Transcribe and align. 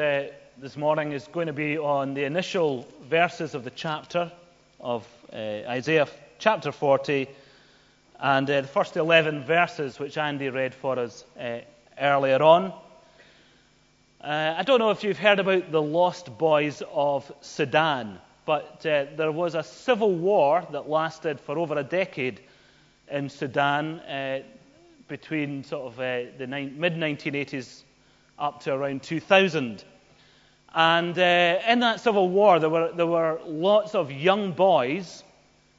uh, 0.00 0.26
this 0.58 0.76
morning 0.76 1.12
is 1.12 1.28
going 1.28 1.46
to 1.46 1.52
be 1.52 1.76
on 1.76 2.14
the 2.14 2.24
initial 2.24 2.88
verses 3.08 3.54
of 3.54 3.64
the 3.64 3.70
chapter 3.70 4.32
of 4.80 5.06
uh, 5.32 5.36
Isaiah 5.36 6.08
chapter 6.38 6.72
40 6.72 7.28
and 8.18 8.48
uh, 8.48 8.62
the 8.62 8.66
first 8.66 8.96
11 8.96 9.44
verses 9.44 9.98
which 9.98 10.16
Andy 10.16 10.48
read 10.48 10.74
for 10.74 10.98
us 10.98 11.24
uh, 11.38 11.58
earlier 12.00 12.42
on. 12.42 12.72
Uh, 14.22 14.54
I 14.56 14.62
don't 14.62 14.78
know 14.78 14.90
if 14.90 15.04
you've 15.04 15.18
heard 15.18 15.38
about 15.38 15.70
the 15.70 15.82
Lost 15.82 16.38
Boys 16.38 16.82
of 16.92 17.30
Sudan, 17.42 18.18
but 18.46 18.84
uh, 18.86 19.04
there 19.16 19.32
was 19.32 19.54
a 19.54 19.62
civil 19.62 20.14
war 20.14 20.66
that 20.72 20.88
lasted 20.88 21.40
for 21.40 21.58
over 21.58 21.78
a 21.78 21.84
decade 21.84 22.40
in 23.10 23.28
Sudan 23.28 24.42
between 25.08 25.62
sort 25.64 25.92
of 25.92 25.96
the 25.96 26.46
mid 26.46 26.94
1980s 26.94 27.82
up 28.38 28.62
to 28.62 28.72
around 28.72 29.02
2000. 29.02 29.84
And 30.74 31.18
uh, 31.18 31.58
in 31.66 31.80
that 31.80 32.00
civil 32.00 32.28
war, 32.28 32.58
there 32.60 32.70
were, 32.70 32.92
there 32.92 33.06
were 33.06 33.40
lots 33.46 33.94
of 33.94 34.12
young 34.12 34.52
boys, 34.52 35.24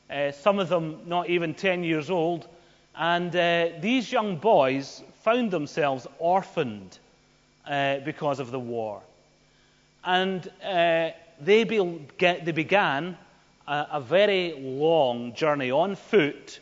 uh, 0.10 0.32
some 0.32 0.60
of 0.60 0.68
them 0.68 1.00
not 1.06 1.30
even 1.30 1.54
10 1.54 1.84
years 1.84 2.10
old, 2.10 2.48
and 2.96 3.34
uh, 3.36 3.70
these 3.80 4.12
young 4.12 4.36
boys 4.36 5.02
found 5.24 5.52
themselves 5.52 6.08
orphaned 6.20 7.00
uh, 7.66 8.00
because 8.00 8.40
of 8.40 8.52
the 8.52 8.60
war. 8.60 9.02
And 10.04 10.46
uh, 10.64 11.12
they, 11.40 11.64
be, 11.64 12.08
get, 12.18 12.44
they 12.44 12.52
began 12.52 13.18
a, 13.68 13.88
a 13.94 14.02
very 14.02 14.54
long 14.60 15.34
journey 15.34 15.72
on 15.72 15.96
foot 15.96 16.60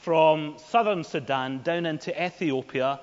from 0.00 0.54
southern 0.58 1.02
Sudan 1.02 1.62
down 1.62 1.86
into 1.86 2.24
Ethiopia 2.24 3.00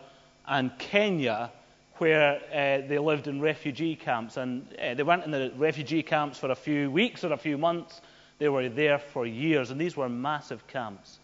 and 0.47 0.71
Kenya 0.79 1.51
where 1.99 2.41
uh, 2.51 2.87
they 2.87 2.97
lived 2.99 3.27
in 3.27 3.41
refugee 3.41 3.95
camps. 3.95 4.37
And 4.37 4.67
uh, 4.81 4.93
they 4.93 5.03
weren't 5.03 5.25
in 5.25 5.31
the 5.31 5.51
refugee 5.57 6.03
camps 6.03 6.37
for 6.37 6.51
a 6.51 6.55
few 6.55 6.89
weeks 6.89 7.23
or 7.23 7.33
a 7.33 7.37
few 7.37 7.57
months, 7.57 8.01
they 8.37 8.49
were 8.49 8.69
there 8.69 8.99
for 8.99 9.25
years. 9.25 9.71
And 9.71 9.79
these 9.79 9.97
were 9.97 10.09
massive 10.09 10.65
camps. 10.67 11.19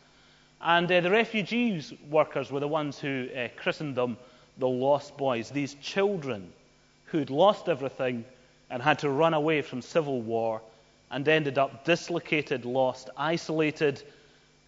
And 0.61 0.91
uh, 0.91 1.01
the 1.01 1.11
refugees 1.11 1.93
workers 2.09 2.51
were 2.51 2.59
the 2.59 2.67
ones 2.67 2.99
who 2.99 3.27
uh, 3.35 3.47
christened 3.55 3.95
them 3.95 4.17
the 4.57 4.67
Lost 4.67 5.17
Boys, 5.17 5.49
these 5.49 5.75
children 5.75 6.51
who'd 7.05 7.29
lost 7.29 7.69
everything 7.69 8.25
and 8.69 8.81
had 8.81 8.99
to 8.99 9.09
run 9.09 9.33
away 9.33 9.61
from 9.61 9.81
civil 9.81 10.21
war 10.21 10.61
and 11.11 11.27
ended 11.27 11.57
up 11.57 11.85
dislocated, 11.85 12.65
lost, 12.65 13.09
isolated 13.17 14.01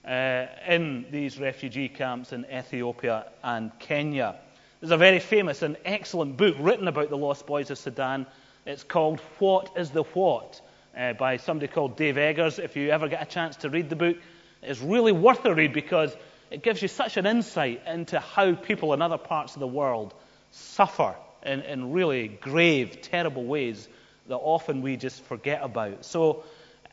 uh, 0.06 0.46
in 0.68 1.06
these 1.12 1.40
refugee 1.40 1.90
camps 1.90 2.32
in 2.32 2.46
Ethiopia 2.46 3.26
and 3.44 3.72
Kenya. 3.80 4.36
There's 4.80 4.92
a 4.92 4.98
very 4.98 5.20
famous 5.20 5.64
and 5.64 5.76
excellent 5.86 6.38
book 6.38 6.56
written 6.60 6.88
about 6.88 7.10
the 7.10 7.18
Lost 7.18 7.48
Boys 7.48 7.72
of 7.72 7.80
Sudan. 7.80 8.28
It's 8.64 8.84
called 8.84 9.20
What 9.40 9.72
is 9.76 9.90
the 9.90 10.04
What 10.04 10.62
uh, 10.96 11.14
by 11.14 11.38
somebody 11.38 11.68
called 11.68 11.98
Dave 11.98 12.20
Eggers. 12.20 12.60
If 12.60 12.76
you 12.76 12.92
ever 12.92 13.08
get 13.08 13.24
a 13.24 13.26
chance 13.26 13.56
to 13.58 13.72
read 13.72 13.90
the 13.90 13.96
book, 13.96 14.18
it's 14.62 14.80
really 14.80 15.12
worth 15.12 15.44
a 15.46 15.56
read 15.56 15.74
because 15.74 16.16
it 16.52 16.62
gives 16.62 16.80
you 16.80 16.88
such 16.88 17.18
an 17.18 17.26
insight 17.26 17.82
into 17.88 18.20
how 18.20 18.54
people 18.54 18.94
in 18.94 19.02
other 19.02 19.18
parts 19.18 19.56
of 19.56 19.62
the 19.62 19.68
world 19.68 20.14
suffer 20.52 21.16
in, 21.44 21.62
in 21.62 21.92
really 21.92 22.28
grave, 22.28 23.02
terrible 23.02 23.46
ways 23.46 23.88
that 24.28 24.38
often 24.38 24.84
we 24.84 24.96
just 24.96 25.24
forget 25.24 25.62
about. 25.64 26.06
So, 26.06 26.44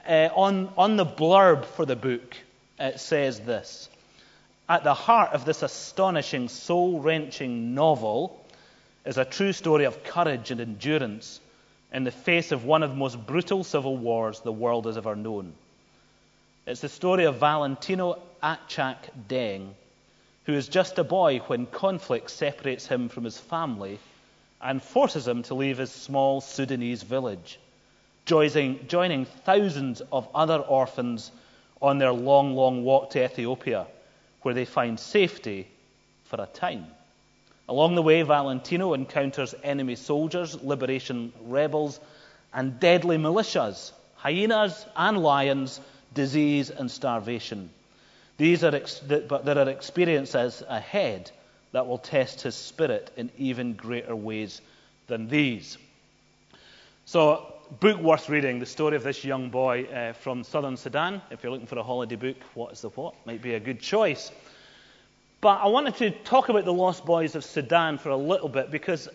uh, 0.09 0.31
on, 0.35 0.73
on 0.79 0.97
the 0.97 1.05
blurb 1.05 1.67
for 1.67 1.85
the 1.85 1.97
book, 1.97 2.35
it 2.79 2.99
says 2.99 3.41
this 3.41 3.91
at 4.69 4.83
the 4.83 4.95
heart 4.95 5.33
of 5.33 5.45
this 5.45 5.63
astonishing, 5.63 6.49
soul 6.49 7.01
wrenching 7.01 7.75
novel 7.75 8.43
is 9.05 9.19
a 9.19 9.25
true 9.25 9.53
story 9.53 9.85
of 9.85 10.03
courage 10.05 10.51
and 10.51 10.61
endurance 10.61 11.41
in 11.93 12.05
the 12.05 12.11
face 12.11 12.51
of 12.51 12.65
one 12.65 12.83
of 12.83 12.91
the 12.91 12.97
most 12.97 13.27
brutal 13.27 13.63
civil 13.63 13.97
wars 13.97 14.41
the 14.41 14.53
world 14.53 14.87
has 14.87 14.97
ever 14.97 15.15
known. 15.15 15.53
It's 16.67 16.81
the 16.81 16.89
story 16.89 17.25
of 17.25 17.37
Valentino 17.37 18.23
Achak 18.43 18.97
Deng, 19.29 19.69
who 20.47 20.55
is 20.55 20.69
just 20.69 20.99
a 20.99 21.05
boy 21.05 21.39
when 21.47 21.67
conflict 21.67 22.31
separates 22.31 22.87
him 22.87 23.11
from 23.11 23.25
his 23.25 23.39
family 23.39 23.99
and 24.63 24.83
forces 24.83 25.29
him 25.29 25.43
to 25.43 25.55
leave 25.55 25.77
his 25.77 25.93
small 25.93 26.41
Sudanese 26.41 27.03
village, 27.03 27.59
joining, 28.25 28.89
joining 28.89 29.27
thousands 29.27 30.01
of 30.11 30.27
other 30.35 30.59
orphans 30.59 31.31
on 31.83 31.99
their 31.99 32.13
long, 32.13 32.57
long 32.57 32.83
walk 32.83 33.11
to 33.11 33.23
Ethiopia 33.23 33.87
where 34.45 34.55
they 34.55 34.65
find 34.65 35.01
safety 35.01 35.67
for 36.25 36.41
a 36.41 36.47
time. 36.47 36.87
Along 37.69 37.95
the 37.95 38.03
way, 38.03 38.23
Valentino 38.23 38.93
encounters 38.93 39.55
enemy 39.63 39.97
soldiers, 39.97 40.63
liberation 40.63 41.33
rebels, 41.47 41.99
and 42.53 42.79
deadly 42.79 43.17
militias, 43.17 43.93
hyenas 44.17 44.85
and 44.95 45.23
lions, 45.23 45.81
disease 46.13 46.71
and 46.71 46.91
starvation. 46.91 47.71
These 48.37 48.65
are 48.65 48.75
ex- 48.75 49.01
but 49.01 49.45
there 49.45 49.59
are 49.59 49.69
experiences 49.69 50.63
ahead 50.69 51.31
that 51.73 51.87
will 51.87 51.99
test 51.99 52.43
his 52.43 52.55
spirit 52.55 53.11
in 53.17 53.31
even 53.39 53.73
greater 53.73 54.15
ways 54.15 54.61
than 55.07 55.29
these. 55.29 55.79
So, 57.07 57.54
book 57.71 58.01
worth 58.01 58.29
reading. 58.29 58.59
The 58.59 58.67
story 58.67 58.97
of 58.97 59.03
this 59.03 59.25
young 59.25 59.51
boy 59.51 59.85
uh, 59.85 60.13
from 60.13 60.45
southern 60.45 60.77
Sudan. 60.77 61.23
If 61.31 61.43
you're 61.43 61.53
looking 61.53 61.67
for 61.67 61.79
a 61.79 61.83
holiday 61.83 62.17
book, 62.17 62.37
what 62.55 62.73
is 62.73 62.81
the 62.81 62.91
what? 62.91 63.15
Might 63.27 63.43
be 63.43 63.55
a 63.55 63.61
good 63.61 63.81
choice. 63.81 64.31
But 65.41 65.61
I 65.63 65.67
wanted 65.69 65.97
to 65.97 66.11
talk 66.11 66.49
about 66.49 66.65
the 66.65 66.73
Lost 66.73 67.05
Boys 67.05 67.35
of 67.35 67.45
Sudan 67.45 67.99
for 67.99 68.11
a 68.11 68.17
little 68.17 68.49
bit 68.49 68.71
because 68.71 69.09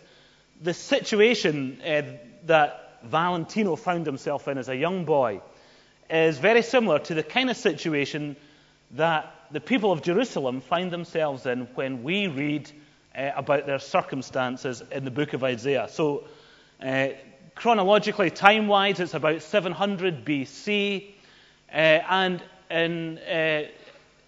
the 0.62 0.74
situation 0.74 1.82
uh, 1.86 2.02
that 2.46 3.00
Valentino 3.04 3.76
found 3.76 4.06
himself 4.06 4.48
in 4.48 4.58
as 4.58 4.70
a 4.70 4.76
young 4.76 5.06
boy 5.06 5.42
is 6.10 6.38
very 6.38 6.62
similar 6.62 7.00
to 7.00 7.14
the 7.14 7.24
kind 7.24 7.50
of 7.50 7.58
situation 7.58 8.36
that 8.92 9.34
the 9.52 9.62
people 9.62 9.92
of 9.92 10.02
Jerusalem 10.02 10.62
find 10.62 10.92
themselves 10.92 11.46
in 11.46 11.68
when 11.76 12.04
we 12.04 12.28
read 12.28 12.72
uh, 13.16 13.32
about 13.36 13.66
their 13.66 13.80
circumstances 13.80 14.84
in 14.92 15.06
the 15.06 15.12
book 15.12 15.34
of 15.34 15.44
Isaiah. 15.44 15.88
So, 15.90 16.26
uh, 16.82 17.10
chronologically, 17.60 18.30
time 18.32 18.68
wise, 18.68 19.02
it's 19.02 19.14
about 19.14 19.42
700 19.42 20.24
BC. 20.24 21.10
Uh, 21.70 21.76
and 21.76 22.42
in, 22.72 23.18
uh, 23.18 23.66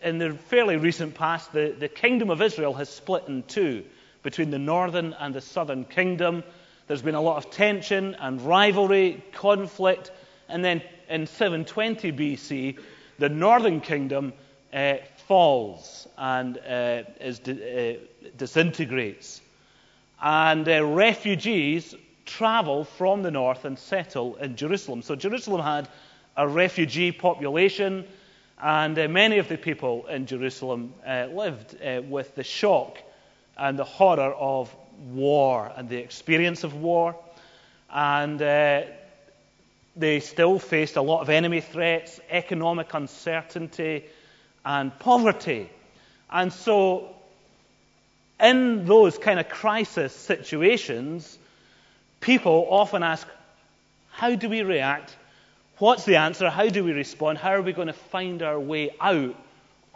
in 0.03 0.18
the 0.18 0.34
fairly 0.34 0.75
recent 0.75 1.16
past, 1.16 1.53
the, 1.53 1.74
the 1.80 1.88
kingdom 1.88 2.30
of 2.30 2.42
Israel 2.42 2.74
has 2.74 2.90
split 2.90 3.24
in 3.30 3.42
two 3.44 3.86
between 4.22 4.52
the 4.52 4.59
northern 4.59 5.14
and 5.14 5.34
the 5.34 5.40
southern 5.40 5.86
kingdom. 5.86 6.44
There's 6.88 7.02
been 7.02 7.16
a 7.16 7.22
lot 7.22 7.38
of 7.38 7.50
tension 7.50 8.16
and 8.16 8.42
rivalry, 8.42 9.24
conflict, 9.31 10.12
and 10.50 10.63
then 10.63 10.81
in 11.08 11.25
720 11.25 12.12
BC, 12.12 12.80
the 13.18 13.30
northern 13.30 13.80
kingdom 13.80 14.34
uh, 14.74 14.96
falls 15.28 16.06
and 16.18 16.58
uh, 16.58 17.03
is, 17.22 17.40
uh, 17.40 17.96
disintegrates. 18.36 19.40
And 20.22 20.68
uh, 20.68 20.86
refugees 20.86 21.96
travel 22.25 22.83
from 22.83 23.23
the 23.23 23.31
north 23.31 23.65
and 23.65 23.77
settle 23.77 24.35
in 24.35 24.55
Jerusalem. 24.55 25.01
So 25.01 25.15
Jerusalem 25.15 25.61
had 25.61 25.87
a 26.37 26.47
refugee 26.47 27.11
population, 27.11 28.05
and 28.61 28.97
uh, 28.97 29.07
many 29.07 29.37
of 29.39 29.47
the 29.47 29.57
people 29.57 30.07
in 30.07 30.25
Jerusalem 30.25 30.93
uh, 31.05 31.27
lived 31.31 31.75
uh, 31.81 32.01
with 32.07 32.35
the 32.35 32.43
shock 32.43 32.97
and 33.57 33.77
the 33.77 33.83
horror 33.83 34.33
of 34.33 34.73
war 35.13 35.71
and 35.75 35.89
the 35.89 35.97
experience 35.97 36.63
of 36.63 36.75
war. 36.75 37.15
And 37.89 38.41
uh, 38.41 38.83
they 39.95 40.19
still 40.19 40.59
faced 40.59 40.95
a 40.95 41.01
lot 41.01 41.21
of 41.21 41.29
enemy 41.29 41.61
threats, 41.61 42.19
economic 42.29 42.93
uncertainty, 42.93 44.05
and 44.63 44.97
poverty. 44.99 45.69
And 46.31 46.53
so, 46.53 47.13
in 48.39 48.85
those 48.85 49.17
kind 49.17 49.39
of 49.39 49.49
crisis 49.49 50.15
situations, 50.15 51.38
people 52.21 52.67
often 52.69 53.03
ask, 53.03 53.27
how 54.12 54.35
do 54.35 54.47
we 54.47 54.62
react? 54.62 55.15
What's 55.79 56.06
the 56.06 56.18
answer? 56.18 56.50
How 56.50 56.69
do 56.69 56.83
we 56.83 56.94
respond? 56.94 57.39
How 57.39 57.53
are 57.53 57.62
we 57.62 57.73
going 57.73 57.88
to 57.88 57.94
find 57.94 58.44
our 58.44 58.59
way 58.59 58.95
out 59.01 59.35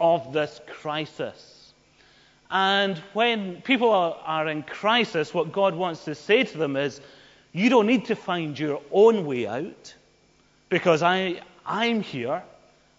of 0.00 0.32
this 0.32 0.60
crisis? 0.66 1.72
And 2.50 2.98
when 3.12 3.62
people 3.62 3.90
are, 3.90 4.48
in 4.48 4.62
crisis, 4.62 5.32
what 5.32 5.52
God 5.52 5.74
wants 5.74 6.04
to 6.04 6.14
say 6.14 6.44
to 6.44 6.58
them 6.58 6.76
is, 6.76 7.00
you 7.52 7.70
don't 7.70 7.86
need 7.86 8.06
to 8.06 8.16
find 8.16 8.58
your 8.58 8.82
own 8.92 9.24
way 9.24 9.46
out 9.46 9.94
because 10.68 11.02
I, 11.02 11.40
I'm 11.64 12.02
here, 12.02 12.42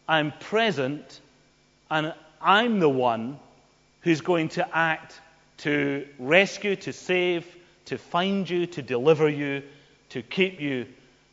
I'm 0.07 0.31
present, 0.39 1.21
and 1.91 2.13
I'm 2.41 2.79
the 2.79 2.89
one 2.89 3.39
who's 4.01 4.21
going 4.21 4.49
to 4.49 4.75
act 4.75 5.19
to 5.57 6.07
rescue, 6.19 6.75
to 6.77 6.93
save, 6.93 7.45
to 7.87 7.97
find 7.97 8.49
you, 8.49 8.65
to 8.65 8.81
deliver 8.81 9.29
you, 9.29 9.63
to 10.09 10.21
keep 10.21 10.59
you, 10.59 10.85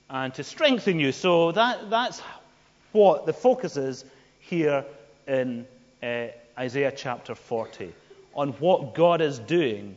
and 0.09 0.33
to 0.35 0.45
strengthen 0.45 0.99
you. 0.99 1.13
So 1.13 1.53
that, 1.53 1.91
that's 1.91 2.23
what 2.93 3.27
the 3.27 3.33
focus 3.33 3.77
is 3.77 4.05
here 4.39 4.85
in 5.27 5.67
uh, 6.03 6.27
Isaiah 6.59 6.93
chapter 6.95 7.35
40 7.35 7.93
on 8.35 8.51
what 8.55 8.95
God 8.95 9.21
is 9.21 9.39
doing 9.41 9.97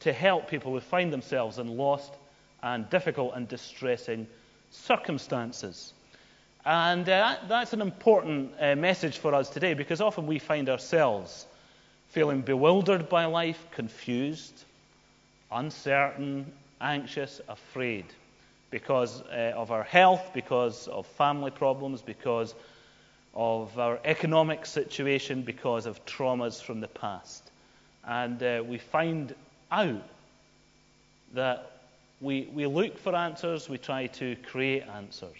to 0.00 0.12
help 0.12 0.48
people 0.48 0.72
who 0.72 0.80
find 0.80 1.12
themselves 1.12 1.58
in 1.58 1.76
lost 1.76 2.14
and 2.62 2.88
difficult 2.88 3.34
and 3.34 3.46
distressing 3.46 4.26
circumstances. 4.70 5.92
And 6.64 7.08
uh, 7.08 7.36
that's 7.48 7.72
an 7.72 7.80
important 7.80 8.52
uh, 8.60 8.76
message 8.76 9.18
for 9.18 9.34
us 9.34 9.50
today 9.50 9.74
because 9.74 10.00
often 10.00 10.26
we 10.26 10.38
find 10.38 10.68
ourselves 10.68 11.46
feeling 12.08 12.40
bewildered 12.40 13.08
by 13.08 13.26
life, 13.26 13.66
confused, 13.70 14.64
uncertain, 15.52 16.52
anxious, 16.80 17.40
afraid 17.48 18.04
because 18.70 19.22
uh, 19.22 19.52
of 19.56 19.70
our 19.70 19.82
health, 19.82 20.30
because 20.34 20.88
of 20.88 21.06
family 21.06 21.50
problems, 21.50 22.02
because 22.02 22.54
of 23.34 23.78
our 23.78 23.98
economic 24.04 24.66
situation, 24.66 25.42
because 25.42 25.86
of 25.86 26.04
traumas 26.04 26.62
from 26.62 26.80
the 26.80 26.88
past. 26.88 27.50
And 28.04 28.42
uh, 28.42 28.62
we 28.66 28.78
find 28.78 29.34
out 29.70 30.02
that 31.34 31.80
we, 32.20 32.48
we 32.52 32.66
look 32.66 32.98
for 32.98 33.14
answers, 33.14 33.68
we 33.68 33.78
try 33.78 34.06
to 34.08 34.36
create 34.44 34.84
answers, 34.94 35.36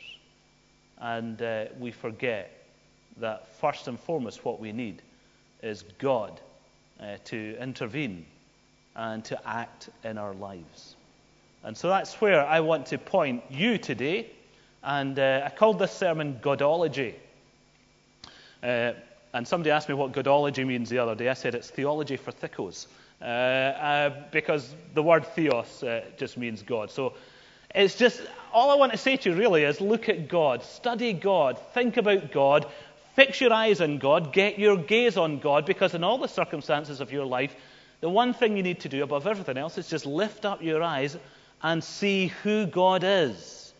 and 0.99 1.41
uh, 1.43 1.67
we 1.79 1.91
forget 1.91 2.53
that 3.19 3.49
first 3.57 3.89
and 3.89 3.99
foremost 3.99 4.45
what 4.45 4.61
we 4.61 4.73
need 4.73 5.03
is 5.63 5.83
God 5.99 6.41
to 7.25 7.57
intervene 7.61 8.27
and 8.99 9.25
to 9.25 9.49
act 9.49 9.89
in 10.03 10.19
our 10.19 10.35
lives. 10.35 10.97
And 11.63 11.77
so 11.77 11.89
that's 11.89 12.21
where 12.21 12.45
I 12.45 12.61
want 12.61 12.87
to 12.87 12.99
point 12.99 13.45
you 13.49 13.79
today. 13.79 14.29
And 14.83 15.19
uh, 15.19 15.43
I 15.47 15.51
called 15.51 15.79
this 15.79 15.93
sermon 15.93 16.41
Godology. 16.43 17.15
Uh, 18.61 18.93
and 19.33 19.47
somebody 19.47 19.71
asked 19.71 19.89
me 19.89 19.95
what 19.95 20.13
Godology 20.13 20.67
means 20.67 20.91
the 20.91 20.99
other 20.99 21.15
day. 21.15 21.29
I 21.29 21.35
said 21.35 21.55
it's 21.55 21.71
theology 21.71 22.17
for 22.17 22.33
thickos. 22.33 22.89
Uh, 23.21 23.25
uh 23.25 24.11
because 24.33 24.75
the 24.95 25.03
word 25.03 25.27
theos 25.27 25.83
uh, 25.83 26.05
just 26.17 26.37
means 26.37 26.63
God. 26.63 26.91
So 26.91 27.15
it's 27.75 27.97
just, 27.97 28.21
all 28.53 28.71
I 28.71 28.75
want 28.75 28.93
to 28.93 28.99
say 28.99 29.17
to 29.17 29.31
you 29.31 29.37
really 29.37 29.63
is 29.63 29.81
look 29.81 30.09
at 30.09 30.29
God, 30.29 30.65
study 30.65 31.13
God, 31.13 31.59
think 31.73 31.99
about 31.99 32.33
God, 32.33 32.67
fix 33.15 33.41
your 33.41 33.53
eyes 33.53 33.81
on 33.81 33.99
God, 33.99 34.33
get 34.33 34.59
your 34.59 34.77
gaze 34.77 35.17
on 35.17 35.39
God, 35.39 35.67
because 35.67 35.95
in 35.95 36.03
all 36.03 36.19
the 36.19 36.29
circumstances 36.29 37.01
of 37.01 37.13
your 37.13 37.27
life, 37.27 37.55
the 38.01 38.09
one 38.09 38.35
thing 38.35 38.57
you 38.57 38.63
need 38.63 38.81
to 38.81 38.89
do 38.89 39.03
above 39.03 39.27
everything 39.27 39.59
else 39.59 39.79
is 39.79 39.89
just 39.89 40.07
lift 40.07 40.45
up 40.45 40.63
your 40.63 40.83
eyes 40.83 41.17
and 41.63 41.83
see 41.83 42.29
who 42.43 42.67
God 42.67 43.03
is. 43.05 43.73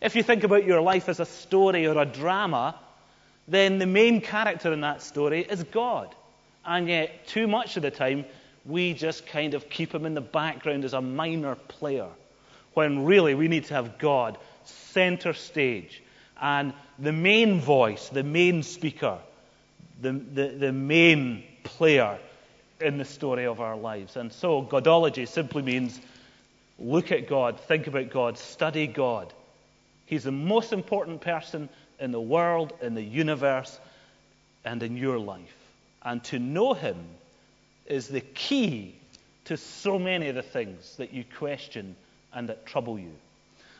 If 0.00 0.16
you 0.16 0.22
think 0.22 0.44
about 0.44 0.64
your 0.64 0.80
life 0.80 1.08
as 1.08 1.20
a 1.20 1.26
story 1.26 1.86
or 1.86 1.98
a 1.98 2.04
drama, 2.04 2.78
then 3.46 3.78
the 3.78 3.86
main 3.86 4.20
character 4.20 4.72
in 4.72 4.80
that 4.82 5.02
story 5.02 5.42
is 5.42 5.62
God. 5.64 6.14
And 6.64 6.88
yet, 6.88 7.26
too 7.26 7.46
much 7.46 7.76
of 7.76 7.82
the 7.82 7.90
time, 7.90 8.24
we 8.64 8.94
just 8.94 9.26
kind 9.26 9.52
of 9.54 9.68
keep 9.68 9.94
him 9.94 10.06
in 10.06 10.14
the 10.14 10.22
background 10.22 10.84
as 10.84 10.94
a 10.94 11.00
minor 11.00 11.54
player, 11.54 12.08
when 12.72 13.04
really 13.04 13.34
we 13.34 13.48
need 13.48 13.64
to 13.64 13.74
have 13.74 13.98
God 13.98 14.38
center 14.64 15.34
stage 15.34 16.02
and 16.40 16.72
the 16.98 17.12
main 17.12 17.60
voice, 17.60 18.08
the 18.08 18.22
main 18.22 18.62
speaker, 18.62 19.18
the, 20.00 20.12
the, 20.12 20.48
the 20.48 20.72
main 20.72 21.44
player 21.62 22.18
in 22.80 22.98
the 22.98 23.04
story 23.04 23.46
of 23.46 23.60
our 23.60 23.76
lives. 23.76 24.16
And 24.16 24.32
so, 24.32 24.62
Godology 24.62 25.26
simply 25.26 25.62
means 25.62 26.00
look 26.78 27.12
at 27.12 27.28
God, 27.28 27.60
think 27.60 27.86
about 27.86 28.10
God, 28.10 28.38
study 28.38 28.86
God. 28.86 29.32
He's 30.06 30.24
the 30.24 30.32
most 30.32 30.72
important 30.72 31.20
person 31.20 31.68
in 31.98 32.10
the 32.10 32.20
world, 32.20 32.72
in 32.82 32.94
the 32.94 33.02
universe, 33.02 33.78
and 34.64 34.82
in 34.82 34.96
your 34.96 35.18
life. 35.18 35.56
And 36.02 36.22
to 36.24 36.38
know 36.38 36.74
Him 36.74 36.96
is 37.86 38.08
the 38.08 38.20
key 38.20 38.94
to 39.46 39.56
so 39.56 39.98
many 39.98 40.28
of 40.28 40.34
the 40.34 40.42
things 40.42 40.96
that 40.96 41.12
you 41.12 41.24
question 41.38 41.96
and 42.32 42.48
that 42.48 42.66
trouble 42.66 42.98
you. 42.98 43.12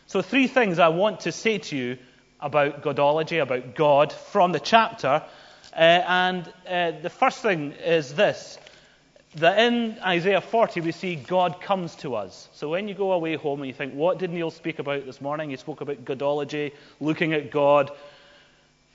So, 0.06 0.22
three 0.22 0.46
things 0.46 0.78
I 0.78 0.88
want 0.88 1.20
to 1.20 1.32
say 1.32 1.58
to 1.58 1.76
you 1.76 1.98
about 2.40 2.82
Godology, 2.82 3.42
about 3.42 3.74
God, 3.74 4.12
from 4.12 4.52
the 4.52 4.60
chapter. 4.60 5.22
Uh, 5.72 5.76
and 5.76 6.52
uh, 6.68 6.92
the 7.02 7.10
first 7.10 7.40
thing 7.40 7.72
is 7.72 8.14
this 8.14 8.58
that 9.36 9.58
in 9.58 9.98
Isaiah 10.04 10.40
40 10.40 10.80
we 10.80 10.92
see 10.92 11.16
God 11.16 11.60
comes 11.60 11.94
to 11.96 12.14
us. 12.14 12.48
So 12.52 12.68
when 12.68 12.88
you 12.88 12.94
go 12.94 13.12
away 13.12 13.36
home 13.36 13.60
and 13.60 13.68
you 13.68 13.74
think, 13.74 13.94
what 13.94 14.18
did 14.18 14.30
Neil 14.30 14.50
speak 14.50 14.78
about 14.78 15.06
this 15.06 15.20
morning? 15.20 15.50
He 15.50 15.56
spoke 15.56 15.80
about 15.80 16.04
Godology, 16.04 16.72
looking 17.00 17.32
at 17.32 17.50
God. 17.50 17.90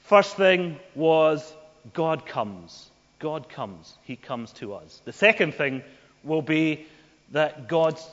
First 0.03 0.37
thing 0.37 0.79
was 0.95 1.53
God 1.93 2.25
comes. 2.25 2.89
God 3.19 3.49
comes. 3.49 3.97
He 4.03 4.15
comes 4.15 4.51
to 4.53 4.73
us. 4.73 5.01
The 5.05 5.13
second 5.13 5.55
thing 5.55 5.83
will 6.23 6.41
be 6.41 6.85
that 7.31 7.67
God's 7.67 8.05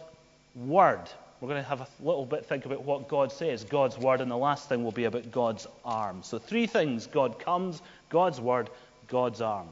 Word. 0.55 1.03
We're 1.41 1.49
going 1.49 1.63
to 1.63 1.69
have 1.69 1.83
a 1.83 1.89
little 2.01 2.25
bit 2.25 2.47
think 2.47 2.65
about 2.65 2.83
what 2.83 3.09
God 3.09 3.31
says, 3.31 3.65
God's 3.65 3.97
Word, 3.99 4.21
and 4.21 4.31
the 4.31 4.37
last 4.37 4.69
thing 4.69 4.83
will 4.83 4.93
be 4.93 5.05
about 5.05 5.31
God's 5.31 5.67
arm. 5.85 6.23
So 6.23 6.39
three 6.39 6.67
things 6.67 7.07
God 7.07 7.39
comes, 7.39 7.81
God's 8.09 8.41
Word, 8.41 8.71
God's 9.07 9.41
arm. 9.41 9.69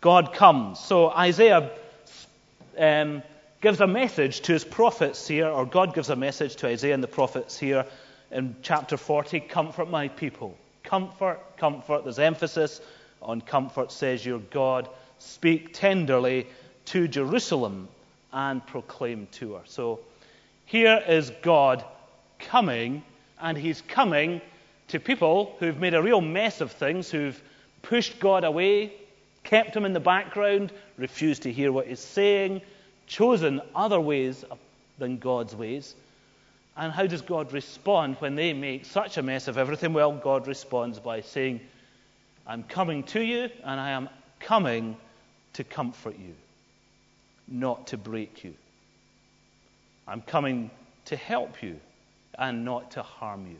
God 0.00 0.34
comes. 0.34 0.80
So 0.80 1.10
Isaiah 1.10 1.70
um, 2.78 3.22
gives 3.60 3.80
a 3.80 3.86
message 3.86 4.40
to 4.42 4.52
his 4.52 4.64
prophets 4.64 5.26
here, 5.26 5.48
or 5.48 5.64
God 5.64 5.94
gives 5.94 6.10
a 6.10 6.16
message 6.16 6.56
to 6.56 6.68
Isaiah 6.68 6.94
and 6.94 7.02
the 7.02 7.08
prophets 7.08 7.58
here 7.58 7.86
in 8.30 8.56
chapter 8.62 8.96
40 8.96 9.40
Comfort 9.40 9.88
my 9.88 10.08
people. 10.08 10.56
Comfort, 10.82 11.40
comfort. 11.56 12.04
There's 12.04 12.18
emphasis 12.18 12.80
on 13.22 13.40
comfort, 13.40 13.90
says 13.90 14.24
your 14.24 14.38
God. 14.38 14.88
Speak 15.18 15.72
tenderly 15.72 16.46
to 16.86 17.08
Jerusalem 17.08 17.88
and 18.32 18.66
proclaim 18.66 19.28
to 19.32 19.54
her. 19.54 19.62
So 19.64 20.00
here 20.66 21.02
is 21.08 21.30
God 21.42 21.84
coming, 22.38 23.02
and 23.40 23.56
he's 23.56 23.80
coming 23.82 24.40
to 24.88 25.00
people 25.00 25.56
who've 25.58 25.78
made 25.78 25.94
a 25.94 26.02
real 26.02 26.20
mess 26.20 26.60
of 26.60 26.72
things, 26.72 27.10
who've 27.10 27.40
pushed 27.82 28.20
God 28.20 28.44
away, 28.44 28.92
kept 29.44 29.76
him 29.76 29.84
in 29.84 29.92
the 29.92 30.00
background, 30.00 30.72
refused 30.96 31.42
to 31.42 31.52
hear 31.52 31.70
what 31.70 31.86
he's 31.86 32.00
saying, 32.00 32.62
chosen 33.06 33.60
other 33.74 34.00
ways 34.00 34.44
than 34.98 35.18
God's 35.18 35.54
ways. 35.54 35.94
And 36.76 36.92
how 36.92 37.06
does 37.06 37.22
God 37.22 37.52
respond 37.52 38.16
when 38.18 38.34
they 38.34 38.52
make 38.52 38.84
such 38.84 39.16
a 39.16 39.22
mess 39.22 39.46
of 39.46 39.58
everything? 39.58 39.92
Well, 39.92 40.12
God 40.12 40.48
responds 40.48 40.98
by 40.98 41.20
saying, 41.20 41.60
I'm 42.46 42.64
coming 42.64 43.04
to 43.04 43.20
you, 43.20 43.48
and 43.62 43.80
I 43.80 43.90
am 43.90 44.08
coming 44.40 44.96
to 45.54 45.64
comfort 45.64 46.18
you, 46.18 46.34
not 47.46 47.86
to 47.88 47.96
break 47.96 48.44
you. 48.44 48.54
I'm 50.06 50.20
coming 50.20 50.70
to 51.06 51.16
help 51.16 51.62
you 51.62 51.78
and 52.38 52.64
not 52.64 52.90
to 52.92 53.02
harm 53.02 53.46
you. 53.46 53.56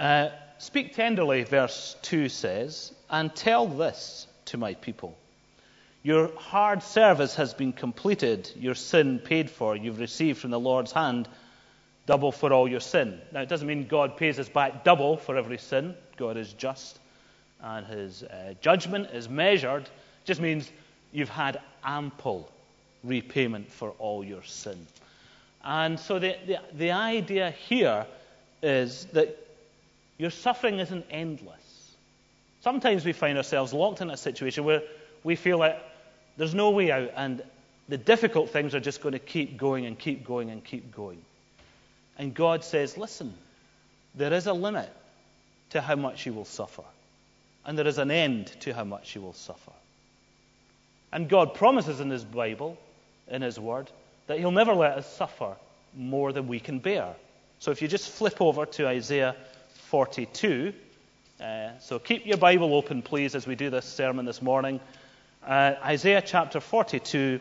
Uh, 0.00 0.30
Speak 0.60 0.94
tenderly, 0.94 1.42
verse 1.44 1.96
2 2.02 2.28
says, 2.28 2.92
and 3.08 3.34
tell 3.34 3.66
this 3.66 4.26
to 4.44 4.58
my 4.58 4.74
people. 4.74 5.16
Your 6.02 6.30
hard 6.36 6.82
service 6.82 7.36
has 7.36 7.54
been 7.54 7.72
completed, 7.72 8.50
your 8.56 8.74
sin 8.74 9.20
paid 9.20 9.48
for. 9.48 9.74
You've 9.74 9.98
received 9.98 10.38
from 10.38 10.50
the 10.50 10.60
Lord's 10.60 10.92
hand 10.92 11.28
double 12.04 12.30
for 12.30 12.52
all 12.52 12.68
your 12.68 12.80
sin. 12.80 13.18
Now, 13.32 13.40
it 13.40 13.48
doesn't 13.48 13.66
mean 13.66 13.86
God 13.86 14.18
pays 14.18 14.38
us 14.38 14.50
back 14.50 14.84
double 14.84 15.16
for 15.16 15.38
every 15.38 15.56
sin. 15.56 15.94
God 16.18 16.36
is 16.36 16.52
just, 16.52 16.98
and 17.62 17.86
his 17.86 18.22
uh, 18.22 18.52
judgment 18.60 19.08
is 19.14 19.30
measured. 19.30 19.84
It 19.84 20.26
just 20.26 20.42
means 20.42 20.70
you've 21.10 21.30
had 21.30 21.58
ample 21.82 22.52
repayment 23.02 23.72
for 23.72 23.92
all 23.98 24.22
your 24.22 24.42
sin. 24.42 24.86
And 25.64 25.98
so 25.98 26.18
the, 26.18 26.36
the, 26.46 26.58
the 26.74 26.90
idea 26.90 27.50
here 27.50 28.04
is 28.62 29.06
that 29.14 29.38
your 30.20 30.30
suffering 30.30 30.80
isn't 30.80 31.06
endless. 31.10 31.96
Sometimes 32.60 33.06
we 33.06 33.14
find 33.14 33.38
ourselves 33.38 33.72
locked 33.72 34.02
in 34.02 34.10
a 34.10 34.18
situation 34.18 34.64
where 34.64 34.82
we 35.24 35.34
feel 35.34 35.56
like 35.56 35.80
there's 36.36 36.54
no 36.54 36.70
way 36.70 36.92
out 36.92 37.12
and 37.16 37.42
the 37.88 37.96
difficult 37.96 38.50
things 38.50 38.74
are 38.74 38.80
just 38.80 39.00
going 39.00 39.14
to 39.14 39.18
keep 39.18 39.56
going 39.56 39.86
and 39.86 39.98
keep 39.98 40.22
going 40.22 40.50
and 40.50 40.62
keep 40.62 40.94
going. 40.94 41.22
And 42.18 42.34
God 42.34 42.64
says, 42.64 42.98
listen, 42.98 43.32
there 44.14 44.34
is 44.34 44.46
a 44.46 44.52
limit 44.52 44.92
to 45.70 45.80
how 45.80 45.96
much 45.96 46.26
you 46.26 46.34
will 46.34 46.44
suffer, 46.44 46.84
and 47.64 47.78
there 47.78 47.86
is 47.86 47.96
an 47.96 48.10
end 48.10 48.48
to 48.60 48.74
how 48.74 48.84
much 48.84 49.14
you 49.14 49.22
will 49.22 49.32
suffer. 49.32 49.72
And 51.12 51.30
God 51.30 51.54
promises 51.54 51.98
in 52.00 52.10
His 52.10 52.24
Bible, 52.24 52.76
in 53.28 53.40
His 53.40 53.58
Word, 53.58 53.90
that 54.26 54.38
He'll 54.38 54.50
never 54.50 54.74
let 54.74 54.98
us 54.98 55.10
suffer 55.16 55.56
more 55.96 56.30
than 56.32 56.46
we 56.46 56.60
can 56.60 56.78
bear. 56.78 57.14
So 57.58 57.70
if 57.70 57.80
you 57.80 57.88
just 57.88 58.10
flip 58.10 58.42
over 58.42 58.66
to 58.66 58.86
Isaiah 58.86 59.34
42, 59.90 60.72
uh, 61.42 61.70
so 61.80 61.98
keep 61.98 62.24
your 62.24 62.36
Bible 62.36 62.74
open, 62.74 63.02
please, 63.02 63.34
as 63.34 63.44
we 63.44 63.56
do 63.56 63.70
this 63.70 63.86
sermon 63.86 64.24
this 64.24 64.40
morning. 64.40 64.78
Uh, 65.44 65.74
Isaiah 65.82 66.22
chapter 66.24 66.60
42 66.60 67.40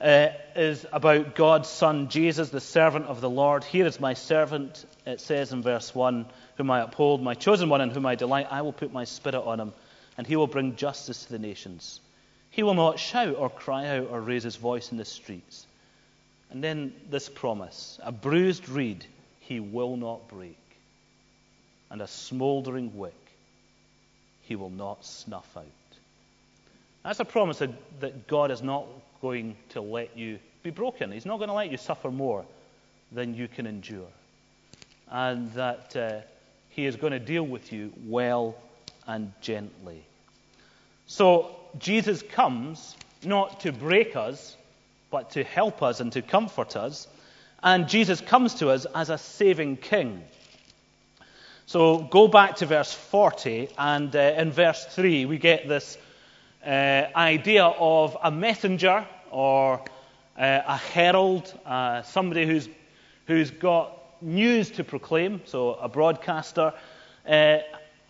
uh, 0.00 0.28
is 0.56 0.84
about 0.92 1.36
God's 1.36 1.68
Son, 1.68 2.08
Jesus, 2.08 2.50
the 2.50 2.60
servant 2.60 3.06
of 3.06 3.20
the 3.20 3.30
Lord. 3.30 3.62
Here 3.62 3.86
is 3.86 4.00
my 4.00 4.14
servant, 4.14 4.84
it 5.06 5.20
says 5.20 5.52
in 5.52 5.62
verse 5.62 5.94
1, 5.94 6.26
whom 6.56 6.72
I 6.72 6.80
uphold, 6.80 7.22
my 7.22 7.34
chosen 7.34 7.68
one 7.68 7.82
in 7.82 7.90
whom 7.90 8.04
I 8.04 8.16
delight. 8.16 8.48
I 8.50 8.62
will 8.62 8.72
put 8.72 8.92
my 8.92 9.04
spirit 9.04 9.44
on 9.44 9.60
him, 9.60 9.74
and 10.18 10.26
he 10.26 10.34
will 10.34 10.48
bring 10.48 10.74
justice 10.74 11.26
to 11.26 11.30
the 11.30 11.38
nations. 11.38 12.00
He 12.50 12.64
will 12.64 12.74
not 12.74 12.98
shout 12.98 13.36
or 13.38 13.48
cry 13.48 13.86
out 13.98 14.08
or 14.10 14.20
raise 14.20 14.42
his 14.42 14.56
voice 14.56 14.90
in 14.90 14.98
the 14.98 15.04
streets. 15.04 15.68
And 16.50 16.64
then 16.64 16.94
this 17.10 17.28
promise 17.28 18.00
a 18.02 18.10
bruised 18.10 18.68
reed 18.68 19.06
he 19.38 19.60
will 19.60 19.96
not 19.96 20.26
break, 20.26 20.58
and 21.90 22.02
a 22.02 22.06
smouldering 22.06 22.96
wick 22.96 23.14
he 24.46 24.56
will 24.56 24.70
not 24.70 25.04
snuff 25.04 25.56
out. 25.56 25.64
That's 27.02 27.20
a 27.20 27.24
promise 27.24 27.58
that, 27.58 27.70
that 28.00 28.26
God 28.26 28.50
is 28.50 28.62
not 28.62 28.86
going 29.20 29.56
to 29.70 29.80
let 29.80 30.16
you 30.16 30.38
be 30.62 30.70
broken. 30.70 31.12
He's 31.12 31.26
not 31.26 31.38
going 31.38 31.48
to 31.48 31.54
let 31.54 31.70
you 31.70 31.76
suffer 31.76 32.10
more 32.10 32.44
than 33.12 33.34
you 33.34 33.48
can 33.48 33.66
endure. 33.66 34.08
And 35.10 35.52
that 35.52 35.96
uh, 35.96 36.20
He 36.70 36.86
is 36.86 36.96
going 36.96 37.12
to 37.12 37.18
deal 37.18 37.44
with 37.44 37.72
you 37.72 37.92
well 38.06 38.56
and 39.06 39.32
gently. 39.40 40.04
So, 41.06 41.54
Jesus 41.78 42.22
comes 42.22 42.96
not 43.24 43.60
to 43.60 43.72
break 43.72 44.16
us, 44.16 44.56
but 45.10 45.30
to 45.30 45.44
help 45.44 45.82
us 45.82 46.00
and 46.00 46.12
to 46.12 46.22
comfort 46.22 46.76
us. 46.76 47.06
And 47.62 47.88
Jesus 47.88 48.20
comes 48.20 48.54
to 48.54 48.70
us 48.70 48.86
as 48.94 49.10
a 49.10 49.18
saving 49.18 49.76
king. 49.76 50.22
So 51.68 51.98
go 51.98 52.28
back 52.28 52.54
to 52.56 52.66
verse 52.66 52.92
40, 52.92 53.70
and 53.76 54.14
uh, 54.14 54.34
in 54.38 54.52
verse 54.52 54.84
3, 54.84 55.26
we 55.26 55.36
get 55.36 55.66
this 55.66 55.98
uh, 56.64 56.68
idea 57.16 57.64
of 57.64 58.16
a 58.22 58.30
messenger 58.30 59.04
or 59.32 59.80
uh, 60.38 60.60
a 60.64 60.76
herald, 60.76 61.52
uh, 61.66 62.02
somebody 62.02 62.46
who's, 62.46 62.68
who's 63.26 63.50
got 63.50 63.98
news 64.22 64.70
to 64.70 64.84
proclaim, 64.84 65.40
so 65.44 65.74
a 65.74 65.88
broadcaster. 65.88 66.72
Uh, 67.28 67.58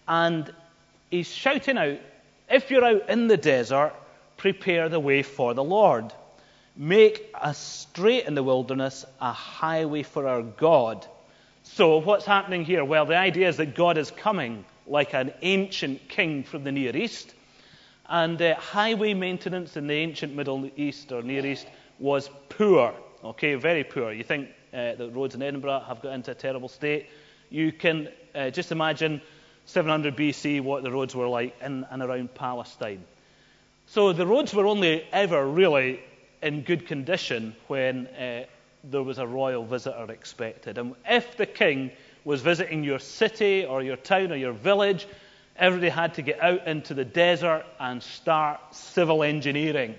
and 0.06 0.52
he's 1.10 1.32
shouting 1.32 1.78
out, 1.78 1.98
If 2.50 2.70
you're 2.70 2.84
out 2.84 3.08
in 3.08 3.26
the 3.26 3.38
desert, 3.38 3.94
prepare 4.36 4.90
the 4.90 5.00
way 5.00 5.22
for 5.22 5.54
the 5.54 5.64
Lord. 5.64 6.12
Make 6.76 7.34
a 7.40 7.54
straight 7.54 8.26
in 8.26 8.34
the 8.34 8.42
wilderness 8.42 9.06
a 9.18 9.32
highway 9.32 10.02
for 10.02 10.28
our 10.28 10.42
God. 10.42 11.06
So, 11.68 11.98
what's 11.98 12.24
happening 12.24 12.64
here? 12.64 12.84
Well, 12.84 13.04
the 13.04 13.16
idea 13.16 13.48
is 13.48 13.58
that 13.58 13.74
God 13.74 13.98
is 13.98 14.10
coming 14.10 14.64
like 14.86 15.12
an 15.12 15.34
ancient 15.42 16.08
king 16.08 16.42
from 16.42 16.64
the 16.64 16.72
Near 16.72 16.96
East. 16.96 17.34
And 18.08 18.40
uh, 18.40 18.54
highway 18.54 19.12
maintenance 19.12 19.76
in 19.76 19.86
the 19.86 19.94
ancient 19.94 20.34
Middle 20.34 20.70
East 20.76 21.12
or 21.12 21.22
Near 21.22 21.44
East 21.44 21.66
was 21.98 22.30
poor. 22.48 22.94
Okay, 23.22 23.56
very 23.56 23.84
poor. 23.84 24.12
You 24.12 24.22
think 24.22 24.48
uh, 24.72 24.94
the 24.94 25.10
roads 25.10 25.34
in 25.34 25.42
Edinburgh 25.42 25.82
have 25.86 26.00
got 26.00 26.14
into 26.14 26.30
a 26.30 26.34
terrible 26.34 26.68
state. 26.68 27.08
You 27.50 27.72
can 27.72 28.08
uh, 28.34 28.48
just 28.48 28.72
imagine 28.72 29.20
700 29.66 30.16
BC 30.16 30.62
what 30.62 30.82
the 30.82 30.90
roads 30.90 31.14
were 31.14 31.28
like 31.28 31.54
in 31.60 31.84
and 31.90 32.02
around 32.02 32.32
Palestine. 32.34 33.04
So 33.86 34.14
the 34.14 34.26
roads 34.26 34.54
were 34.54 34.66
only 34.66 35.04
ever 35.12 35.46
really 35.46 36.00
in 36.42 36.62
good 36.62 36.86
condition 36.86 37.54
when 37.66 38.06
uh, 38.06 38.44
there 38.90 39.02
was 39.02 39.18
a 39.18 39.26
royal 39.26 39.64
visitor 39.64 40.10
expected. 40.10 40.78
And 40.78 40.94
if 41.08 41.36
the 41.36 41.46
king 41.46 41.90
was 42.24 42.40
visiting 42.40 42.84
your 42.84 42.98
city 42.98 43.64
or 43.64 43.82
your 43.82 43.96
town 43.96 44.32
or 44.32 44.36
your 44.36 44.52
village, 44.52 45.06
everybody 45.56 45.90
had 45.90 46.14
to 46.14 46.22
get 46.22 46.42
out 46.42 46.66
into 46.66 46.94
the 46.94 47.04
desert 47.04 47.64
and 47.78 48.02
start 48.02 48.60
civil 48.74 49.22
engineering. 49.22 49.94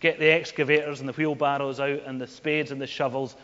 Get 0.00 0.18
the 0.18 0.30
excavators 0.30 1.00
and 1.00 1.08
the 1.08 1.12
wheelbarrows 1.12 1.80
out 1.80 2.02
and 2.06 2.20
the 2.20 2.26
spades 2.26 2.70
and 2.70 2.80
the 2.80 2.86
shovels 2.86 3.36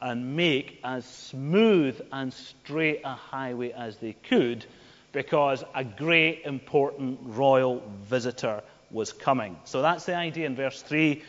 and 0.00 0.36
make 0.36 0.78
as 0.84 1.04
smooth 1.04 2.00
and 2.12 2.32
straight 2.32 3.02
a 3.04 3.14
highway 3.14 3.72
as 3.72 3.96
they 3.96 4.12
could 4.12 4.64
because 5.12 5.64
a 5.74 5.84
great 5.84 6.42
important 6.44 7.18
royal 7.22 7.82
visitor 8.04 8.62
was 8.90 9.12
coming. 9.12 9.56
So 9.64 9.82
that's 9.82 10.04
the 10.04 10.14
idea 10.14 10.46
in 10.46 10.54
verse 10.54 10.82
3. 10.82 11.22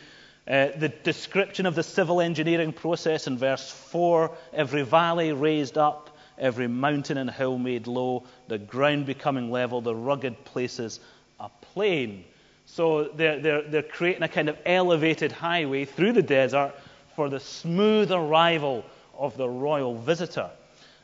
Uh, 0.48 0.68
the 0.78 0.88
description 0.88 1.66
of 1.66 1.74
the 1.74 1.82
civil 1.82 2.20
engineering 2.20 2.72
process 2.72 3.26
in 3.26 3.36
verse 3.38 3.70
4 3.70 4.34
every 4.52 4.82
valley 4.82 5.32
raised 5.32 5.78
up, 5.78 6.16
every 6.38 6.66
mountain 6.66 7.18
and 7.18 7.30
hill 7.30 7.58
made 7.58 7.86
low, 7.86 8.24
the 8.48 8.58
ground 8.58 9.06
becoming 9.06 9.50
level, 9.50 9.80
the 9.80 9.94
rugged 9.94 10.44
places 10.44 11.00
a 11.38 11.48
plain. 11.60 12.24
So 12.66 13.04
they're, 13.14 13.40
they're, 13.40 13.62
they're 13.62 13.82
creating 13.82 14.22
a 14.22 14.28
kind 14.28 14.48
of 14.48 14.56
elevated 14.64 15.32
highway 15.32 15.84
through 15.84 16.12
the 16.12 16.22
desert 16.22 16.72
for 17.16 17.28
the 17.28 17.40
smooth 17.40 18.12
arrival 18.12 18.84
of 19.18 19.36
the 19.36 19.48
royal 19.48 19.96
visitor. 19.96 20.50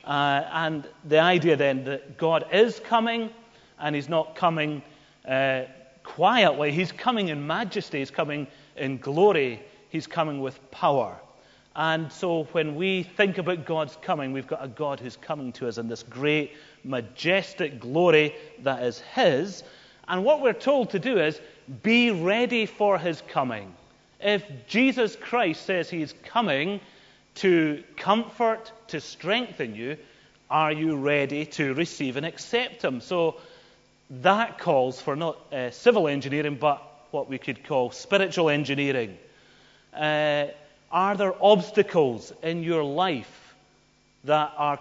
Uh, 0.05 0.45
and 0.53 0.89
the 1.05 1.19
idea 1.19 1.57
then 1.57 1.85
that 1.85 2.17
God 2.17 2.47
is 2.53 2.81
coming, 2.81 3.31
and 3.79 3.95
He's 3.95 4.09
not 4.09 4.37
coming 4.37 4.83
uh, 5.29 5.63
quietly. 6.05 6.71
He's 6.71 6.93
coming 6.93 7.29
in 7.29 7.47
majesty, 7.47 7.99
He's 7.99 8.11
coming 8.11 8.47
in 8.77 8.99
glory, 8.99 9.61
He's 9.91 10.07
coming 10.07 10.41
with 10.41 10.71
power. 10.71 11.17
And 11.75 12.11
so 12.11 12.45
when 12.53 12.75
we 12.75 13.03
think 13.03 13.37
about 13.37 13.67
God's 13.67 13.97
coming, 14.01 14.33
we've 14.33 14.47
got 14.47 14.65
a 14.65 14.69
God 14.69 14.99
who's 14.99 15.17
coming 15.17 15.53
to 15.53 15.69
us 15.69 15.77
in 15.77 15.89
this 15.89 16.03
great, 16.03 16.53
majestic 16.85 17.81
glory 17.81 18.35
that 18.63 18.83
is 18.83 18.99
His. 19.15 19.63
And 20.09 20.25
what 20.25 20.41
we're 20.41 20.55
told 20.55 20.91
to 20.91 20.99
do 20.99 21.19
is 21.19 21.39
be 21.83 22.11
ready 22.11 22.65
for 22.65 22.99
His 22.99 23.23
coming. 23.29 23.75
If 24.21 24.43
Jesus 24.69 25.17
Christ 25.17 25.67
says 25.67 25.91
He's 25.91 26.15
coming 26.25 26.81
to 27.37 27.85
comfort, 27.97 28.73
to 28.89 29.01
strengthen 29.01 29.75
you, 29.75 29.99
are 30.49 30.73
you 30.73 30.97
ready 30.97 31.45
to 31.45 31.75
receive 31.75 32.17
and 32.17 32.25
accept 32.25 32.83
Him? 32.83 33.03
So 33.03 33.37
that 34.09 34.59
calls 34.59 35.01
for 35.01 35.15
not 35.15 35.53
uh, 35.53 35.71
civil 35.73 36.09
engineering, 36.09 36.57
but 36.59 36.83
what 37.11 37.29
we 37.29 37.39
could 37.39 37.65
call 37.65 37.91
spiritual 37.91 38.51
engineering. 38.51 39.17
Uh, 39.95 40.47
are 40.91 41.17
there 41.17 41.35
obstacles 41.43 42.33
in 42.43 42.63
your 42.63 42.85
life 42.85 43.55
that 44.25 44.53
are 44.57 44.79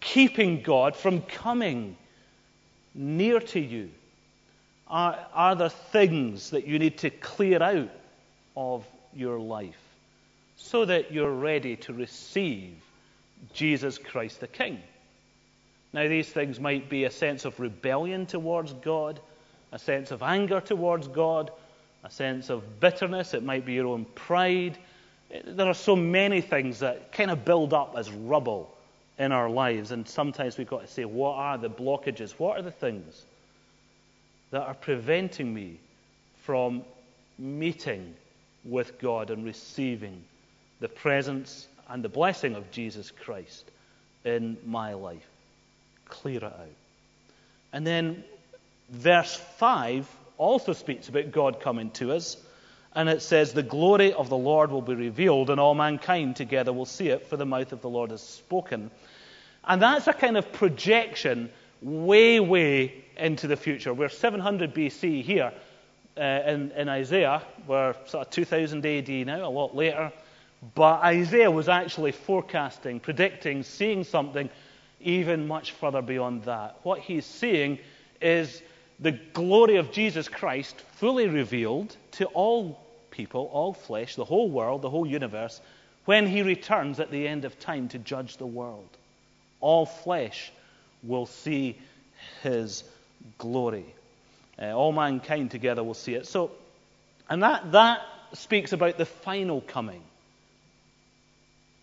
keeping 0.00 0.62
God 0.62 0.96
from 0.96 1.22
coming 1.22 1.96
near 2.94 3.40
to 3.40 3.60
you? 3.60 3.90
Are, 4.88 5.18
are 5.32 5.54
there 5.54 5.68
things 5.68 6.50
that 6.50 6.66
you 6.66 6.78
need 6.78 6.98
to 6.98 7.10
clear 7.10 7.62
out 7.62 7.90
of 8.56 8.84
your 9.14 9.38
life 9.38 9.78
so 10.56 10.84
that 10.84 11.12
you're 11.12 11.32
ready 11.32 11.76
to 11.76 11.92
receive 11.92 12.74
Jesus 13.54 13.98
Christ 13.98 14.40
the 14.40 14.48
King? 14.48 14.80
Now, 15.92 16.08
these 16.08 16.28
things 16.28 16.58
might 16.58 16.88
be 16.88 17.04
a 17.04 17.10
sense 17.10 17.44
of 17.44 17.60
rebellion 17.60 18.26
towards 18.26 18.72
God, 18.74 19.20
a 19.72 19.78
sense 19.78 20.10
of 20.10 20.22
anger 20.22 20.60
towards 20.60 21.08
God, 21.08 21.50
a 22.04 22.10
sense 22.10 22.50
of 22.50 22.80
bitterness. 22.80 23.34
It 23.34 23.42
might 23.42 23.64
be 23.64 23.74
your 23.74 23.88
own 23.88 24.04
pride. 24.14 24.78
Eh, 25.30 25.40
there 25.44 25.66
are 25.66 25.74
so 25.74 25.96
many 25.96 26.40
things 26.40 26.78
that 26.80 27.12
kind 27.12 27.30
of 27.30 27.44
build 27.44 27.72
up 27.72 27.94
as 27.96 28.10
rubble 28.10 28.72
in 29.18 29.32
our 29.32 29.50
lives. 29.50 29.90
And 29.90 30.06
sometimes 30.06 30.58
we've 30.58 30.68
got 30.68 30.82
to 30.82 30.86
say, 30.86 31.04
what 31.04 31.34
are 31.36 31.58
the 31.58 31.70
blockages? 31.70 32.32
What 32.32 32.58
are 32.58 32.62
the 32.62 32.70
things 32.70 33.24
that 34.50 34.62
are 34.62 34.74
preventing 34.74 35.52
me 35.52 35.78
from 36.42 36.84
meeting 37.38 38.14
with 38.64 38.98
God 39.00 39.30
and 39.30 39.44
receiving 39.44 40.22
the 40.80 40.88
presence 40.88 41.66
and 41.88 42.04
the 42.04 42.08
blessing 42.08 42.54
of 42.54 42.70
Jesus 42.70 43.10
Christ 43.10 43.70
in 44.24 44.56
my 44.66 44.94
life? 44.94 45.26
clear 46.12 46.36
it 46.36 46.44
out. 46.44 46.76
And 47.72 47.86
then 47.86 48.22
verse 48.92 49.34
5 49.56 50.08
also 50.38 50.72
speaks 50.72 51.08
about 51.08 51.32
God 51.32 51.60
coming 51.60 51.90
to 51.92 52.12
us. 52.12 52.36
And 52.94 53.08
it 53.08 53.22
says, 53.22 53.52
The 53.52 53.62
glory 53.62 54.12
of 54.12 54.28
the 54.28 54.36
Lord 54.36 54.70
will 54.70 54.82
be 54.82 54.94
revealed, 54.94 55.50
and 55.50 55.58
all 55.58 55.74
mankind 55.74 56.36
together 56.36 56.72
will 56.72 56.84
see 56.84 57.08
it, 57.08 57.26
for 57.26 57.36
the 57.36 57.46
mouth 57.46 57.72
of 57.72 57.80
the 57.80 57.88
Lord 57.88 58.10
has 58.10 58.22
spoken. 58.22 58.90
And 59.64 59.80
that's 59.80 60.06
a 60.08 60.12
kind 60.12 60.36
of 60.36 60.52
projection 60.52 61.50
way, 61.80 62.38
way 62.38 63.04
into 63.16 63.46
the 63.46 63.56
future. 63.56 63.94
We're 63.94 64.08
700 64.10 64.74
BC 64.74 65.22
here 65.22 65.52
uh, 66.18 66.20
in, 66.20 66.70
in 66.72 66.88
Isaiah. 66.88 67.42
We're 67.66 67.94
sort 68.06 68.26
of 68.26 68.30
2000 68.30 68.84
AD 68.84 69.08
now, 69.26 69.46
a 69.46 69.48
lot 69.48 69.74
later. 69.74 70.12
But 70.74 71.00
Isaiah 71.02 71.50
was 71.50 71.68
actually 71.68 72.12
forecasting, 72.12 73.00
predicting, 73.00 73.62
seeing 73.62 74.04
something 74.04 74.50
even 75.00 75.48
much 75.48 75.72
further 75.72 76.02
beyond 76.02 76.44
that. 76.44 76.78
What 76.82 77.00
he's 77.00 77.26
seeing 77.26 77.78
is 78.20 78.62
the 79.02 79.18
glory 79.32 79.76
of 79.76 79.90
Jesus 79.90 80.28
Christ 80.28 80.80
fully 80.94 81.28
revealed 81.28 81.94
to 82.12 82.26
all 82.26 82.80
people, 83.10 83.50
all 83.52 83.72
flesh, 83.72 84.14
the 84.14 84.24
whole 84.24 84.48
world, 84.48 84.82
the 84.82 84.90
whole 84.90 85.06
universe, 85.06 85.60
when 86.04 86.26
he 86.26 86.42
returns 86.42 87.00
at 87.00 87.10
the 87.10 87.26
end 87.26 87.44
of 87.44 87.58
time 87.58 87.88
to 87.88 87.98
judge 87.98 88.36
the 88.36 88.46
world. 88.46 88.88
All 89.60 89.86
flesh 89.86 90.52
will 91.02 91.26
see 91.26 91.76
his 92.42 92.84
glory. 93.38 93.86
Uh, 94.58 94.72
all 94.72 94.92
mankind 94.92 95.50
together 95.50 95.82
will 95.82 95.94
see 95.94 96.14
it. 96.14 96.26
So, 96.26 96.52
and 97.28 97.42
that, 97.42 97.72
that 97.72 98.00
speaks 98.34 98.72
about 98.72 98.98
the 98.98 99.06
final 99.06 99.60
coming 99.60 100.02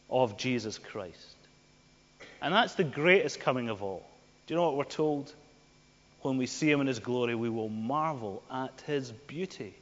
of 0.09 0.37
Jesus 0.37 0.77
Christ. 0.77 1.35
And 2.41 2.53
that's 2.53 2.75
the 2.75 2.83
greatest 2.83 3.39
coming 3.39 3.69
of 3.69 3.83
all. 3.83 4.05
Do 4.47 4.53
you 4.53 4.57
know 4.57 4.65
what 4.65 4.77
we're 4.77 4.83
told? 4.85 5.33
When 6.21 6.37
we 6.37 6.45
see 6.45 6.69
him 6.69 6.81
in 6.81 6.87
his 6.87 6.99
glory, 6.99 7.35
we 7.35 7.49
will 7.49 7.69
marvel 7.69 8.43
at 8.51 8.81
his 8.85 9.11
beauty. 9.11 9.73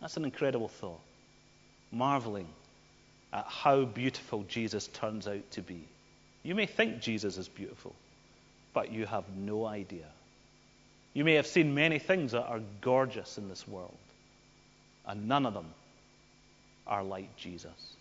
That's 0.00 0.16
an 0.16 0.24
incredible 0.24 0.68
thought. 0.68 1.00
Marveling 1.90 2.48
at 3.32 3.46
how 3.46 3.84
beautiful 3.84 4.44
Jesus 4.48 4.88
turns 4.88 5.26
out 5.26 5.50
to 5.52 5.62
be. 5.62 5.84
You 6.42 6.54
may 6.54 6.66
think 6.66 7.00
Jesus 7.00 7.38
is 7.38 7.48
beautiful, 7.48 7.94
but 8.72 8.92
you 8.92 9.06
have 9.06 9.24
no 9.36 9.66
idea. 9.66 10.06
You 11.12 11.24
may 11.24 11.34
have 11.34 11.46
seen 11.46 11.74
many 11.74 11.98
things 11.98 12.32
that 12.32 12.46
are 12.46 12.60
gorgeous 12.80 13.36
in 13.38 13.48
this 13.48 13.66
world, 13.66 13.96
and 15.06 15.28
none 15.28 15.46
of 15.46 15.54
them 15.54 15.66
are 16.86 17.02
like 17.02 17.36
Jesus. 17.36 17.94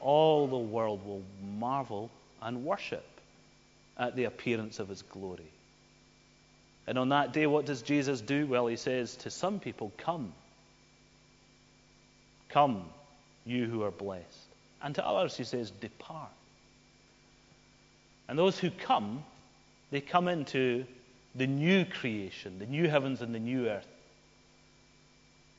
All 0.00 0.46
the 0.46 0.56
world 0.56 1.06
will 1.06 1.22
marvel 1.58 2.10
and 2.42 2.64
worship 2.64 3.04
at 3.98 4.16
the 4.16 4.24
appearance 4.24 4.78
of 4.78 4.88
his 4.88 5.02
glory. 5.02 5.50
And 6.86 6.98
on 6.98 7.08
that 7.08 7.32
day, 7.32 7.46
what 7.46 7.66
does 7.66 7.82
Jesus 7.82 8.20
do? 8.20 8.46
Well, 8.46 8.66
he 8.66 8.76
says 8.76 9.16
to 9.16 9.30
some 9.30 9.58
people, 9.58 9.92
Come. 9.98 10.32
Come, 12.48 12.84
you 13.44 13.66
who 13.66 13.82
are 13.82 13.90
blessed. 13.90 14.24
And 14.82 14.94
to 14.94 15.06
others, 15.06 15.36
he 15.36 15.44
says, 15.44 15.70
Depart. 15.70 16.30
And 18.28 18.38
those 18.38 18.58
who 18.58 18.70
come, 18.70 19.24
they 19.90 20.00
come 20.00 20.28
into 20.28 20.84
the 21.34 21.46
new 21.46 21.84
creation, 21.84 22.58
the 22.58 22.66
new 22.66 22.88
heavens 22.88 23.20
and 23.20 23.34
the 23.34 23.40
new 23.40 23.68
earth. 23.68 23.86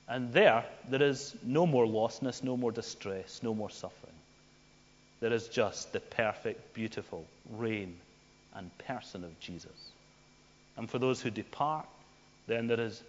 And 0.08 0.32
there, 0.32 0.66
there 0.90 1.04
is 1.04 1.36
no 1.44 1.68
more 1.68 1.86
lostness, 1.86 2.42
no 2.42 2.56
more 2.56 2.72
distress, 2.72 3.42
no 3.44 3.54
more 3.54 3.70
suffering. 3.70 4.14
There 5.20 5.34
is 5.34 5.48
just 5.50 5.92
the 5.92 6.00
perfect, 6.00 6.74
beautiful 6.74 7.26
reign 7.50 7.98
and 8.56 8.76
person 8.80 9.24
of 9.24 9.40
Jesus. 9.40 9.92
And 10.76 10.90
for 10.90 11.00
those 11.00 11.22
who 11.22 11.30
depart, 11.30 11.88
then 12.48 12.68
there 12.68 12.80
is 12.80 13.02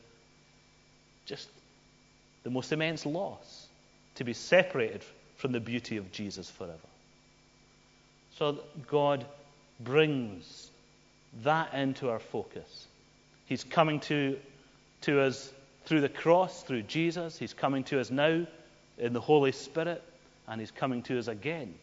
just 1.26 1.48
the 2.42 2.50
most 2.50 2.72
immense 2.72 3.04
loss 3.04 3.66
to 4.16 4.24
be 4.24 4.32
separated 4.32 5.04
from 5.36 5.52
the 5.52 5.60
beauty 5.60 5.96
of 5.96 6.10
Jesus 6.10 6.50
forever. 6.50 6.74
So 8.38 8.58
God 8.88 9.24
brings 9.80 10.70
that 11.42 11.74
into 11.74 12.08
our 12.08 12.18
focus. 12.18 12.86
He's 13.46 13.64
coming 13.64 14.00
to, 14.00 14.38
to 15.02 15.20
us 15.20 15.52
through 15.84 16.00
the 16.00 16.08
cross, 16.08 16.62
through 16.62 16.82
Jesus. 16.82 17.38
He's 17.38 17.54
coming 17.54 17.84
to 17.84 18.00
us 18.00 18.10
now 18.10 18.46
in 18.98 19.12
the 19.12 19.20
Holy 19.20 19.52
Spirit, 19.52 20.02
and 20.46 20.60
He's 20.60 20.70
coming 20.70 21.02
to 21.04 21.18
us 21.18 21.28
again 21.28 21.74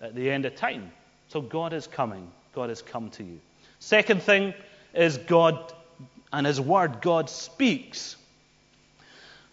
at 0.00 0.14
the 0.14 0.30
end 0.30 0.44
of 0.44 0.56
time. 0.56 0.92
So 1.30 1.40
God 1.40 1.72
is 1.72 1.86
coming. 1.86 2.28
God 2.56 2.70
has 2.70 2.82
come 2.82 3.08
to 3.10 3.22
you. 3.22 3.38
Second 3.78 4.20
thing 4.20 4.52
is 4.92 5.16
God 5.16 5.72
and 6.32 6.44
His 6.44 6.60
Word. 6.60 7.00
God 7.00 7.30
speaks. 7.30 8.16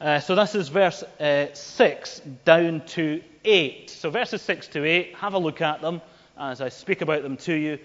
Uh, 0.01 0.19
so 0.19 0.33
this 0.33 0.55
is 0.55 0.69
verse 0.69 1.03
uh, 1.19 1.53
6 1.53 2.21
down 2.45 2.81
to 2.87 3.21
8. 3.45 3.91
So 3.91 4.09
verses 4.09 4.41
6 4.41 4.69
to 4.69 4.85
8, 4.85 5.15
have 5.17 5.35
a 5.35 5.37
look 5.37 5.61
at 5.61 5.81
them 5.81 6.01
as 6.35 6.61
I 6.61 6.69
speak 6.69 7.01
about 7.01 7.21
them 7.21 7.37
to 7.37 7.53
you. 7.53 7.77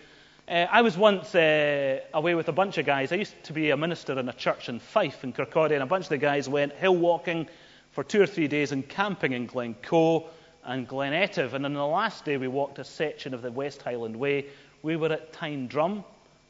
Uh, 0.48 0.66
I 0.70 0.80
was 0.80 0.96
once 0.96 1.34
uh, 1.34 2.00
away 2.14 2.34
with 2.34 2.48
a 2.48 2.52
bunch 2.52 2.78
of 2.78 2.86
guys. 2.86 3.12
I 3.12 3.16
used 3.16 3.34
to 3.44 3.52
be 3.52 3.72
a 3.72 3.76
minister 3.76 4.18
in 4.18 4.26
a 4.26 4.32
church 4.32 4.70
in 4.70 4.78
Fife 4.78 5.22
in 5.22 5.34
Kirkcaldy, 5.34 5.72
and 5.72 5.82
a 5.82 5.86
bunch 5.86 6.06
of 6.06 6.10
the 6.10 6.18
guys 6.18 6.48
went 6.48 6.72
hill 6.72 6.96
walking 6.96 7.46
for 7.90 8.02
two 8.02 8.22
or 8.22 8.26
three 8.26 8.48
days 8.48 8.72
and 8.72 8.88
camping 8.88 9.32
in 9.32 9.44
Glencoe 9.44 10.30
and 10.64 10.86
Glen 10.86 11.12
Etive. 11.12 11.54
And 11.54 11.64
on 11.64 11.72
the 11.72 11.86
last 11.86 12.24
day, 12.24 12.36
we 12.36 12.48
walked 12.48 12.78
a 12.78 12.84
section 12.84 13.34
of 13.34 13.42
the 13.42 13.50
West 13.50 13.82
Highland 13.82 14.16
Way. 14.16 14.46
We 14.82 14.96
were 14.96 15.12
at 15.12 15.32
Tyne 15.32 15.68
uh, 15.74 16.02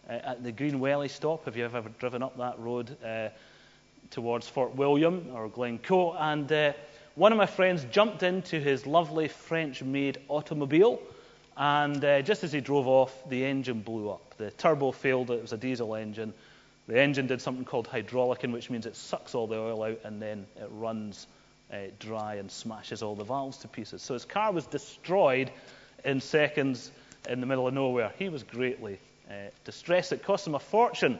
at 0.08 0.42
the 0.42 0.52
Green 0.52 0.80
Welly 0.80 1.08
stop. 1.08 1.44
Have 1.44 1.56
you 1.56 1.64
ever 1.64 1.82
driven 1.98 2.22
up 2.22 2.36
that 2.38 2.58
road 2.58 2.96
uh, 3.04 3.28
towards 4.10 4.48
Fort 4.48 4.74
William 4.74 5.30
or 5.34 5.48
Glencoe? 5.48 6.12
And 6.12 6.50
uh, 6.50 6.72
one 7.14 7.32
of 7.32 7.38
my 7.38 7.46
friends 7.46 7.84
jumped 7.90 8.22
into 8.22 8.58
his 8.58 8.86
lovely 8.86 9.28
French 9.28 9.82
made 9.82 10.18
automobile. 10.28 11.00
And 11.56 12.02
uh, 12.04 12.22
just 12.22 12.44
as 12.44 12.52
he 12.52 12.60
drove 12.60 12.88
off, 12.88 13.28
the 13.28 13.44
engine 13.44 13.80
blew 13.80 14.10
up. 14.10 14.36
The 14.38 14.50
turbo 14.52 14.92
failed. 14.92 15.30
It 15.30 15.42
was 15.42 15.52
a 15.52 15.58
diesel 15.58 15.94
engine. 15.94 16.32
The 16.88 16.98
engine 16.98 17.26
did 17.26 17.40
something 17.40 17.64
called 17.64 17.88
hydraulicing, 17.88 18.52
which 18.52 18.70
means 18.70 18.86
it 18.86 18.96
sucks 18.96 19.34
all 19.34 19.46
the 19.46 19.56
oil 19.56 19.82
out 19.84 20.00
and 20.04 20.20
then 20.20 20.46
it 20.56 20.68
runs 20.72 21.26
uh, 21.72 21.76
dry 21.98 22.34
and 22.34 22.50
smashes 22.50 23.02
all 23.02 23.14
the 23.14 23.24
valves 23.24 23.58
to 23.58 23.68
pieces. 23.68 24.02
So 24.02 24.14
his 24.14 24.24
car 24.24 24.52
was 24.52 24.66
destroyed 24.66 25.50
in 26.04 26.20
seconds 26.20 26.90
in 27.28 27.40
the 27.40 27.46
middle 27.46 27.66
of 27.66 27.74
nowhere. 27.74 28.12
He 28.18 28.28
was 28.28 28.42
greatly 28.42 28.98
uh, 29.30 29.34
distressed. 29.64 30.12
It 30.12 30.24
cost 30.24 30.46
him 30.46 30.54
a 30.54 30.58
fortune. 30.58 31.18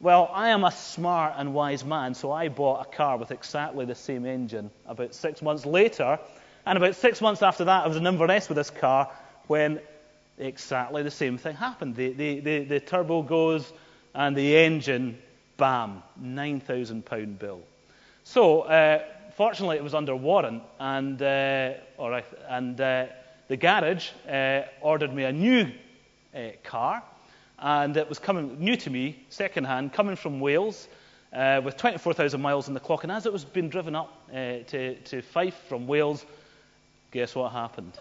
Well, 0.00 0.30
I 0.32 0.48
am 0.48 0.64
a 0.64 0.72
smart 0.72 1.34
and 1.36 1.54
wise 1.54 1.84
man, 1.84 2.14
so 2.14 2.32
I 2.32 2.48
bought 2.48 2.86
a 2.86 2.96
car 2.96 3.16
with 3.16 3.30
exactly 3.30 3.84
the 3.84 3.94
same 3.94 4.26
engine 4.26 4.70
about 4.86 5.14
six 5.14 5.42
months 5.42 5.64
later. 5.64 6.18
And 6.66 6.76
about 6.76 6.96
six 6.96 7.20
months 7.20 7.42
after 7.42 7.64
that, 7.64 7.84
I 7.84 7.88
was 7.88 7.96
in 7.96 8.06
Inverness 8.06 8.48
with 8.48 8.56
this 8.56 8.70
car 8.70 9.10
when 9.46 9.80
exactly 10.38 11.02
the 11.02 11.10
same 11.10 11.38
thing 11.38 11.56
happened. 11.56 11.96
The, 11.96 12.12
the, 12.12 12.40
the, 12.40 12.64
the 12.64 12.80
turbo 12.80 13.22
goes 13.22 13.70
and 14.14 14.36
the 14.36 14.56
engine, 14.56 15.18
bam, 15.56 16.02
£9,000 16.22 17.38
bill. 17.38 17.62
So, 18.24 18.62
uh, 18.62 19.02
fortunately, 19.36 19.76
it 19.76 19.82
was 19.82 19.94
under 19.94 20.14
warrant, 20.14 20.62
and, 20.78 21.20
uh, 21.20 21.74
right, 21.98 22.24
and 22.48 22.80
uh, 22.80 23.06
the 23.48 23.56
garage 23.56 24.10
uh, 24.28 24.62
ordered 24.80 25.12
me 25.12 25.24
a 25.24 25.32
new 25.32 25.70
uh, 26.34 26.40
car, 26.62 27.02
and 27.58 27.96
it 27.96 28.08
was 28.08 28.18
coming 28.18 28.58
new 28.58 28.76
to 28.76 28.90
me, 28.90 29.24
second 29.28 29.64
hand, 29.64 29.92
coming 29.92 30.16
from 30.16 30.40
Wales. 30.40 30.88
Uh, 31.32 31.62
with 31.64 31.78
24,000 31.78 32.42
miles 32.42 32.68
on 32.68 32.74
the 32.74 32.80
clock, 32.80 33.04
and 33.04 33.12
as 33.12 33.24
it 33.24 33.32
was 33.32 33.42
being 33.42 33.70
driven 33.70 33.96
up 33.96 34.28
to, 34.30 34.94
to 34.96 35.22
Fife 35.22 35.56
from 35.66 35.86
Wales, 35.86 36.26
guess 37.10 37.34
what 37.34 37.52
happened? 37.52 37.98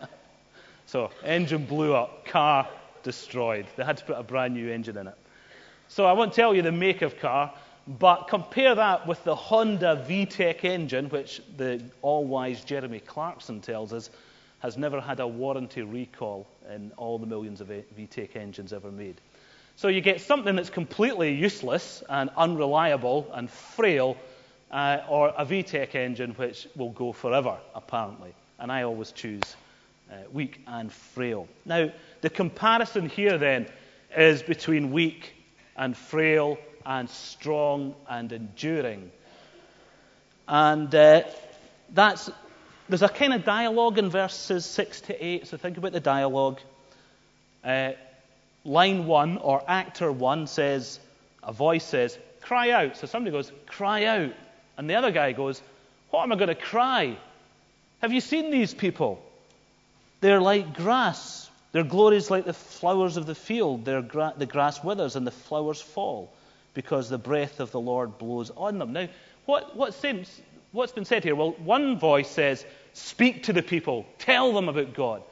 so, 0.86 1.10
engine 1.24 1.66
blew 1.66 1.92
up, 1.92 2.24
car 2.26 2.68
destroyed. 3.02 3.66
They 3.74 3.82
had 3.82 3.96
to 3.96 4.04
put 4.04 4.16
a 4.16 4.22
brand 4.22 4.54
new 4.54 4.70
engine 4.70 4.96
in 4.96 5.08
it. 5.08 5.16
So, 5.88 6.06
I 6.06 6.12
won't 6.12 6.32
tell 6.32 6.54
you 6.54 6.62
the 6.62 6.70
make 6.70 7.02
of 7.02 7.18
car, 7.18 7.52
but 7.98 8.28
compare 8.28 8.74
that 8.76 9.06
with 9.06 9.22
the 9.24 9.34
Honda 9.34 10.04
VTEC 10.08 10.64
engine, 10.64 11.08
which 11.08 11.42
the 11.56 11.82
all 12.02 12.24
wise 12.24 12.62
Jeremy 12.62 13.00
Clarkson 13.00 13.60
tells 13.60 13.92
us 13.92 14.10
has 14.60 14.76
never 14.76 15.00
had 15.00 15.18
a 15.18 15.26
warranty 15.26 15.82
recall 15.82 16.46
in 16.72 16.92
all 16.96 17.18
the 17.18 17.26
millions 17.26 17.60
of 17.60 17.68
VTEC 17.68 18.36
engines 18.36 18.72
ever 18.72 18.92
made. 18.92 19.20
So 19.74 19.88
you 19.88 20.00
get 20.00 20.20
something 20.20 20.54
that's 20.54 20.70
completely 20.70 21.34
useless 21.34 22.02
and 22.08 22.30
unreliable 22.36 23.28
and 23.32 23.50
frail, 23.50 24.16
uh, 24.70 24.98
or 25.08 25.32
a 25.36 25.44
VTEC 25.44 25.94
engine 25.94 26.32
which 26.32 26.68
will 26.76 26.90
go 26.90 27.12
forever, 27.12 27.56
apparently. 27.74 28.34
And 28.60 28.70
I 28.70 28.82
always 28.82 29.10
choose 29.10 29.56
uh, 30.12 30.16
weak 30.32 30.60
and 30.66 30.92
frail. 30.92 31.48
Now, 31.64 31.90
the 32.20 32.30
comparison 32.30 33.08
here 33.08 33.38
then 33.38 33.66
is 34.16 34.42
between 34.42 34.92
weak 34.92 35.32
and 35.76 35.96
frail 35.96 36.58
and 36.90 37.08
strong 37.08 37.94
and 38.08 38.32
enduring. 38.32 39.12
And 40.48 40.92
uh, 40.92 41.22
that's, 41.94 42.28
there's 42.88 43.02
a 43.02 43.08
kind 43.08 43.32
of 43.32 43.44
dialogue 43.44 43.96
in 43.98 44.10
verses 44.10 44.66
6 44.66 45.02
to 45.02 45.24
8, 45.24 45.46
so 45.46 45.56
think 45.56 45.78
about 45.78 45.92
the 45.92 46.00
dialogue. 46.00 46.58
Uh, 47.62 47.92
line 48.64 49.06
1, 49.06 49.38
or 49.38 49.62
actor 49.68 50.10
1, 50.10 50.48
says, 50.48 50.98
a 51.44 51.52
voice 51.52 51.84
says, 51.84 52.18
cry 52.40 52.70
out. 52.70 52.96
So 52.96 53.06
somebody 53.06 53.30
goes, 53.30 53.52
cry 53.68 54.06
out. 54.06 54.32
And 54.76 54.90
the 54.90 54.96
other 54.96 55.12
guy 55.12 55.30
goes, 55.30 55.62
what 56.10 56.24
am 56.24 56.32
I 56.32 56.34
going 56.34 56.48
to 56.48 56.56
cry? 56.56 57.16
Have 58.00 58.12
you 58.12 58.20
seen 58.20 58.50
these 58.50 58.74
people? 58.74 59.22
They're 60.20 60.40
like 60.40 60.74
grass. 60.74 61.48
Their 61.70 61.84
glory 61.84 62.16
is 62.16 62.32
like 62.32 62.46
the 62.46 62.52
flowers 62.52 63.16
of 63.16 63.26
the 63.26 63.36
field. 63.36 63.84
Gra- 63.84 64.34
the 64.36 64.46
grass 64.46 64.82
withers 64.82 65.14
and 65.14 65.24
the 65.24 65.30
flowers 65.30 65.80
fall 65.80 66.32
because 66.74 67.08
the 67.08 67.18
breath 67.18 67.60
of 67.60 67.70
the 67.72 67.80
Lord 67.80 68.18
blows 68.18 68.50
on 68.56 68.78
them. 68.78 68.92
Now, 68.92 69.08
what, 69.46 69.76
what 69.76 69.94
seems, 69.94 70.40
what's 70.72 70.92
been 70.92 71.04
said 71.04 71.24
here? 71.24 71.34
Well, 71.34 71.52
one 71.52 71.98
voice 71.98 72.30
says, 72.30 72.64
Speak 72.92 73.44
to 73.44 73.52
the 73.52 73.62
people, 73.62 74.06
tell 74.18 74.52
them 74.52 74.68
about 74.68 74.94
God. 74.94 75.22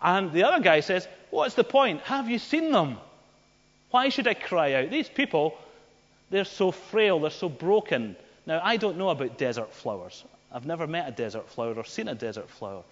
And 0.00 0.32
the 0.32 0.44
other 0.44 0.62
guy 0.62 0.80
says, 0.80 1.06
What's 1.30 1.54
the 1.54 1.64
point? 1.64 2.00
Have 2.02 2.28
you 2.28 2.38
seen 2.38 2.72
them? 2.72 2.98
Why 3.90 4.08
should 4.08 4.26
I 4.26 4.34
cry 4.34 4.74
out? 4.74 4.90
These 4.90 5.08
people, 5.08 5.56
they're 6.30 6.44
so 6.44 6.70
frail, 6.72 7.20
they're 7.20 7.30
so 7.30 7.48
broken. 7.48 8.16
Now, 8.46 8.60
I 8.62 8.76
don't 8.76 8.98
know 8.98 9.10
about 9.10 9.38
desert 9.38 9.72
flowers. 9.72 10.24
I've 10.52 10.66
never 10.66 10.86
met 10.86 11.08
a 11.08 11.12
desert 11.12 11.48
flower 11.48 11.74
or 11.74 11.84
seen 11.84 12.08
a 12.08 12.14
desert 12.14 12.50
flower. 12.50 12.82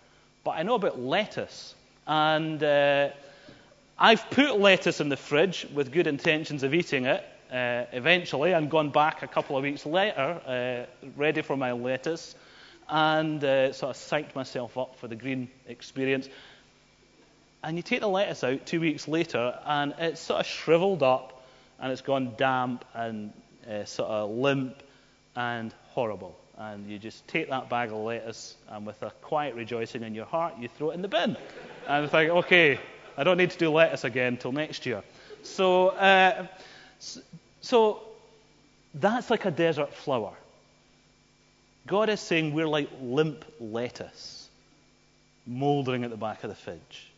But 0.44 0.52
I 0.52 0.62
know 0.62 0.74
about 0.74 0.98
lettuce. 0.98 1.74
And 2.06 2.62
uh, 2.62 3.10
I've 3.98 4.28
put 4.30 4.58
lettuce 4.58 5.00
in 5.00 5.08
the 5.08 5.16
fridge 5.16 5.66
with 5.72 5.92
good 5.92 6.06
intentions 6.06 6.62
of 6.62 6.74
eating 6.74 7.04
it 7.04 7.24
uh, 7.52 7.84
eventually 7.92 8.52
and 8.52 8.70
gone 8.70 8.90
back 8.90 9.22
a 9.22 9.28
couple 9.28 9.56
of 9.56 9.62
weeks 9.62 9.84
later, 9.84 10.40
uh, 10.46 11.10
ready 11.16 11.42
for 11.42 11.56
my 11.56 11.72
lettuce, 11.72 12.34
and 12.88 13.44
uh, 13.44 13.72
sort 13.72 13.94
of 13.94 14.02
psyched 14.02 14.34
myself 14.34 14.78
up 14.78 14.96
for 14.96 15.08
the 15.08 15.16
green 15.16 15.48
experience. 15.66 16.28
And 17.62 17.76
you 17.76 17.82
take 17.82 18.00
the 18.00 18.08
lettuce 18.08 18.42
out 18.42 18.66
two 18.66 18.80
weeks 18.80 19.06
later, 19.06 19.58
and 19.66 19.94
it's 19.98 20.20
sort 20.20 20.40
of 20.40 20.46
shriveled 20.46 21.02
up, 21.02 21.44
and 21.78 21.92
it's 21.92 22.00
gone 22.00 22.34
damp 22.36 22.84
and 22.94 23.32
uh, 23.70 23.84
sort 23.84 24.08
of 24.08 24.30
limp 24.30 24.82
and 25.36 25.74
horrible. 25.90 26.38
And 26.56 26.88
you 26.88 26.98
just 26.98 27.26
take 27.28 27.50
that 27.50 27.68
bag 27.68 27.90
of 27.90 27.98
lettuce 27.98 28.56
and 28.68 28.86
with 28.86 29.02
a 29.02 29.10
quiet 29.22 29.54
rejoicing 29.54 30.02
in 30.02 30.14
your 30.14 30.26
heart, 30.26 30.54
you 30.58 30.68
throw 30.68 30.90
it 30.90 30.94
in 30.94 31.02
the 31.02 31.08
bin. 31.08 31.36
And 31.88 32.10
think, 32.10 32.30
okay, 32.30 32.78
I 33.16 33.24
don't 33.24 33.36
need 33.36 33.50
to 33.50 33.58
do 33.58 33.70
lettuce 33.70 34.04
again 34.04 34.34
until 34.34 34.52
next 34.52 34.86
year. 34.86 35.02
So, 35.42 35.88
uh, 35.88 36.46
so 37.60 38.00
that's 38.94 39.30
like 39.30 39.44
a 39.44 39.50
desert 39.50 39.92
flower. 39.92 40.34
God 41.86 42.08
is 42.08 42.20
saying 42.20 42.54
we're 42.54 42.68
like 42.68 42.88
limp 43.00 43.44
lettuce, 43.60 44.48
mouldering 45.46 46.04
at 46.04 46.10
the 46.10 46.16
back 46.16 46.44
of 46.44 46.50
the 46.50 46.56
fridge. 46.56 47.10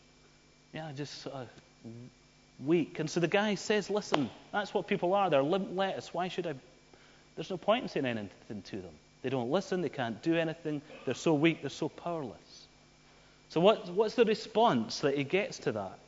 Yeah, 0.72 0.90
just 0.96 1.22
sort 1.22 1.36
of 1.36 1.48
weak. 2.64 2.98
And 2.98 3.08
so 3.08 3.20
the 3.20 3.28
guy 3.28 3.54
says, 3.56 3.90
listen, 3.90 4.30
that's 4.52 4.72
what 4.72 4.86
people 4.86 5.12
are. 5.14 5.28
They're 5.28 5.42
limp 5.42 5.68
lettuce. 5.72 6.14
Why 6.14 6.28
should 6.28 6.46
I? 6.46 6.54
There's 7.36 7.50
no 7.50 7.56
point 7.56 7.82
in 7.82 7.88
saying 7.88 8.06
anything 8.06 8.62
to 8.62 8.76
them. 8.76 8.94
They 9.22 9.28
don't 9.28 9.50
listen. 9.50 9.82
They 9.82 9.88
can't 9.88 10.22
do 10.22 10.36
anything. 10.36 10.82
They're 11.04 11.14
so 11.14 11.34
weak. 11.34 11.62
They're 11.62 11.70
so 11.70 11.88
powerless. 11.88 12.66
So 13.48 13.60
what, 13.60 13.88
what's 13.88 14.14
the 14.14 14.24
response 14.24 15.00
that 15.00 15.16
he 15.16 15.24
gets 15.24 15.58
to 15.60 15.72
that? 15.72 15.98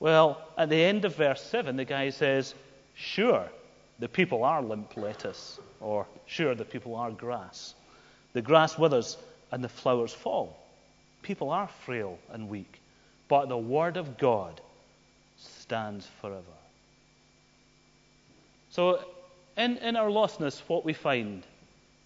Well, 0.00 0.42
at 0.58 0.68
the 0.68 0.82
end 0.82 1.04
of 1.04 1.16
verse 1.16 1.42
7, 1.42 1.76
the 1.76 1.84
guy 1.84 2.10
says, 2.10 2.54
Sure, 2.94 3.48
the 3.98 4.08
people 4.08 4.44
are 4.44 4.62
limp 4.62 4.96
lettuce, 4.96 5.58
or 5.80 6.06
sure, 6.26 6.54
the 6.54 6.64
people 6.64 6.94
are 6.94 7.10
grass. 7.10 7.74
The 8.32 8.42
grass 8.42 8.78
withers 8.78 9.18
and 9.50 9.62
the 9.62 9.68
flowers 9.68 10.12
fall. 10.12 10.58
People 11.22 11.50
are 11.50 11.68
frail 11.84 12.18
and 12.32 12.48
weak, 12.48 12.80
but 13.28 13.48
the 13.48 13.58
word 13.58 13.96
of 13.96 14.18
God 14.18 14.60
stands 15.36 16.08
forever. 16.20 16.42
So, 18.70 19.04
in, 19.56 19.76
in 19.78 19.96
our 19.96 20.08
lostness, 20.08 20.62
what 20.66 20.84
we 20.84 20.94
find 20.94 21.46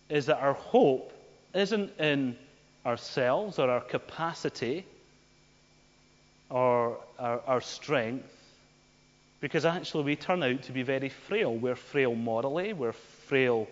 is 0.08 0.26
that 0.26 0.38
our 0.38 0.54
hope 0.54 1.12
isn't 1.54 1.98
in 1.98 2.36
ourselves 2.84 3.58
or 3.58 3.70
our 3.70 3.80
capacity 3.80 4.84
or 6.50 6.98
our, 7.18 7.40
our 7.46 7.60
strength, 7.60 8.28
because 9.40 9.64
actually 9.64 10.04
we 10.04 10.16
turn 10.16 10.42
out 10.42 10.62
to 10.62 10.72
be 10.72 10.82
very 10.82 11.08
frail. 11.08 11.54
We're 11.54 11.76
frail 11.76 12.14
morally, 12.14 12.72
we're 12.72 12.92
frail 12.92 13.68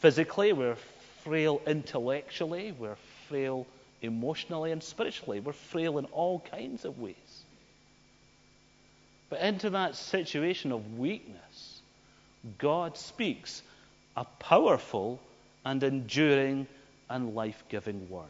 physically, 0.00 0.52
we're 0.52 0.76
frail 1.24 1.60
intellectually, 1.66 2.72
we're 2.72 2.96
frail 3.28 3.66
emotionally 4.02 4.72
and 4.72 4.82
spiritually. 4.82 5.40
We're 5.40 5.52
frail 5.52 5.98
in 5.98 6.06
all 6.06 6.40
kinds 6.40 6.84
of 6.84 6.98
ways. 6.98 7.16
But 9.28 9.40
into 9.40 9.70
that 9.70 9.94
situation 9.94 10.72
of 10.72 10.98
weakness, 10.98 11.80
God 12.58 12.96
speaks 12.96 13.62
a 14.16 14.24
powerful 14.24 15.20
and 15.64 15.82
enduring 15.82 16.66
and 17.08 17.34
life 17.34 17.62
giving 17.68 18.08
word. 18.08 18.24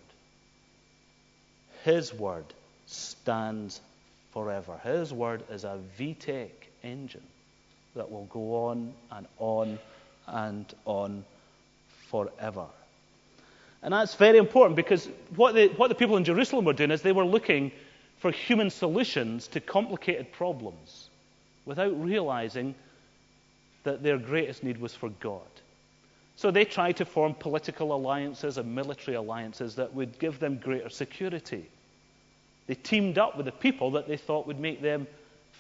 His 1.85 2.13
word 2.13 2.45
stands 2.87 3.81
forever. 4.33 4.79
His 4.85 5.13
word 5.13 5.43
is 5.51 5.65
a 5.65 5.79
VTEC 5.99 6.51
engine 6.83 7.27
that 7.95 8.11
will 8.11 8.27
go 8.27 8.67
on 8.67 8.93
and 9.11 9.27
on 9.39 9.79
and 10.27 10.75
on 10.85 11.25
forever. 12.11 12.67
And 13.83 13.95
that's 13.95 14.15
very 14.15 14.39
important 14.39 14.77
because 14.77 15.09
what 15.37 15.55
the, 15.55 15.69
what 15.69 15.89
the 15.89 15.95
people 15.95 16.17
in 16.17 16.25
Jerusalem 16.25 16.65
were 16.65 16.73
doing 16.73 16.91
is 16.91 17.03
they 17.03 17.13
were 17.13 17.25
looking 17.25 17.73
for 18.19 18.31
human 18.31 18.71
solutions 18.71 19.49
to 19.49 19.61
complicated 19.61 20.31
problems 20.33 21.09
without 21.65 21.99
realizing 22.01 22.75
that 23.85 24.03
their 24.03 24.19
greatest 24.19 24.63
need 24.63 24.79
was 24.79 24.95
for 24.95 25.09
God. 25.09 25.41
So 26.37 26.51
they 26.51 26.65
tried 26.65 26.99
to 26.99 27.05
form 27.05 27.35
political 27.35 27.95
alliances 27.95 28.59
and 28.59 28.75
military 28.75 29.17
alliances 29.17 29.75
that 29.77 29.95
would 29.95 30.19
give 30.19 30.39
them 30.39 30.59
greater 30.59 30.91
security. 30.91 31.69
They 32.67 32.75
teamed 32.75 33.19
up 33.19 33.37
with 33.37 33.47
the 33.47 33.53
people 33.53 33.93
that 33.93 34.07
they 34.07 34.17
thought 34.17 34.47
would 34.47 34.61
make 34.61 34.83
them 34.83 35.07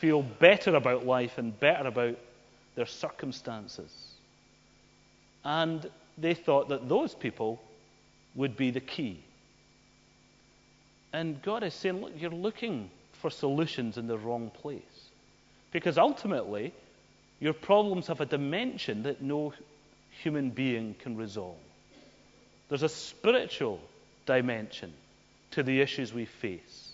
feel 0.00 0.22
better 0.22 0.74
about 0.74 1.06
life 1.06 1.36
and 1.36 1.58
better 1.60 1.86
about 1.86 2.16
their 2.74 2.86
circumstances. 2.86 3.92
And 5.44 5.88
they 6.16 6.34
thought 6.34 6.70
that 6.70 6.88
those 6.88 7.14
people 7.14 7.60
would 8.34 8.56
be 8.56 8.70
the 8.70 8.80
key. 8.80 9.22
And 11.12 11.42
God 11.42 11.62
is 11.62 11.74
saying, 11.74 12.00
look, 12.00 12.12
you're 12.16 12.30
looking 12.30 12.90
for 13.20 13.30
solutions 13.30 13.98
in 13.98 14.06
the 14.06 14.16
wrong 14.16 14.50
place. 14.50 14.80
Because 15.70 15.98
ultimately, 15.98 16.72
your 17.38 17.52
problems 17.52 18.06
have 18.06 18.20
a 18.20 18.26
dimension 18.26 19.02
that 19.02 19.20
no 19.20 19.52
human 20.22 20.50
being 20.50 20.94
can 21.00 21.16
resolve. 21.16 21.56
There's 22.68 22.82
a 22.82 22.88
spiritual 22.88 23.80
dimension 24.24 24.92
to 25.52 25.62
the 25.62 25.80
issues 25.80 26.14
we 26.14 26.24
face. 26.24 26.92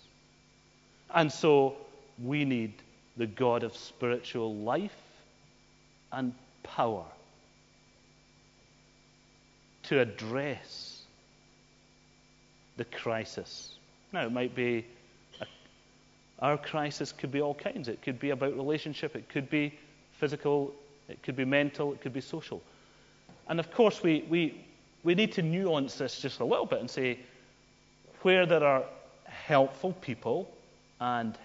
And 1.15 1.31
so 1.31 1.77
we 2.23 2.45
need 2.45 2.73
the 3.17 3.27
God 3.27 3.63
of 3.63 3.77
spiritual 3.77 4.55
life 4.55 4.97
and 6.13 6.33
power 6.63 7.05
to 9.85 10.01
address 10.01 11.03
the 12.77 12.85
crisis. 12.85 13.75
Now, 14.13 14.27
it 14.27 14.33
might 14.33 14.55
be 14.55 14.85
a, 15.41 15.47
our 16.41 16.59
crisis 16.59 17.13
could 17.13 17.33
be 17.33 17.41
all 17.41 17.55
kinds. 17.55 17.89
It 17.89 18.03
could 18.03 18.19
be 18.19 18.31
about 18.31 18.57
relationship, 18.57 19.17
it 19.17 19.29
could 19.29 19.49
be 19.49 19.79
physical, 20.13 20.73
it 21.09 21.23
could 21.23 21.37
be 21.37 21.45
mental, 21.45 21.93
it 21.93 22.01
could 22.01 22.13
be 22.13 22.21
social. 22.21 22.63
And 23.49 23.61
of 23.61 23.71
course, 23.73 24.03
we, 24.03 24.25
we, 24.29 24.61
we 25.05 25.15
need 25.15 25.33
to 25.33 25.43
nuance 25.43 25.97
this 25.97 26.21
just 26.21 26.41
a 26.41 26.45
little 26.45 26.67
bit 26.67 26.81
and 26.81 26.91
say 26.91 27.21
where 28.23 28.45
there 28.45 28.65
are 28.65 28.85
helpful 29.25 29.93
people 29.93 30.51
and 31.01 31.39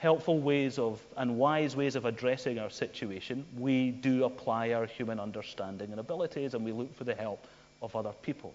helpful 0.00 0.38
ways 0.38 0.78
of 0.78 0.98
and 1.18 1.36
wise 1.36 1.76
ways 1.76 1.94
of 1.94 2.06
addressing 2.06 2.58
our 2.58 2.70
situation, 2.70 3.44
we 3.58 3.90
do 3.90 4.24
apply 4.24 4.72
our 4.72 4.86
human 4.86 5.20
understanding 5.20 5.90
and 5.90 6.00
abilities 6.00 6.54
and 6.54 6.64
we 6.64 6.72
look 6.72 6.94
for 6.96 7.04
the 7.04 7.14
help 7.14 7.46
of 7.82 7.94
other 7.94 8.12
people. 8.22 8.54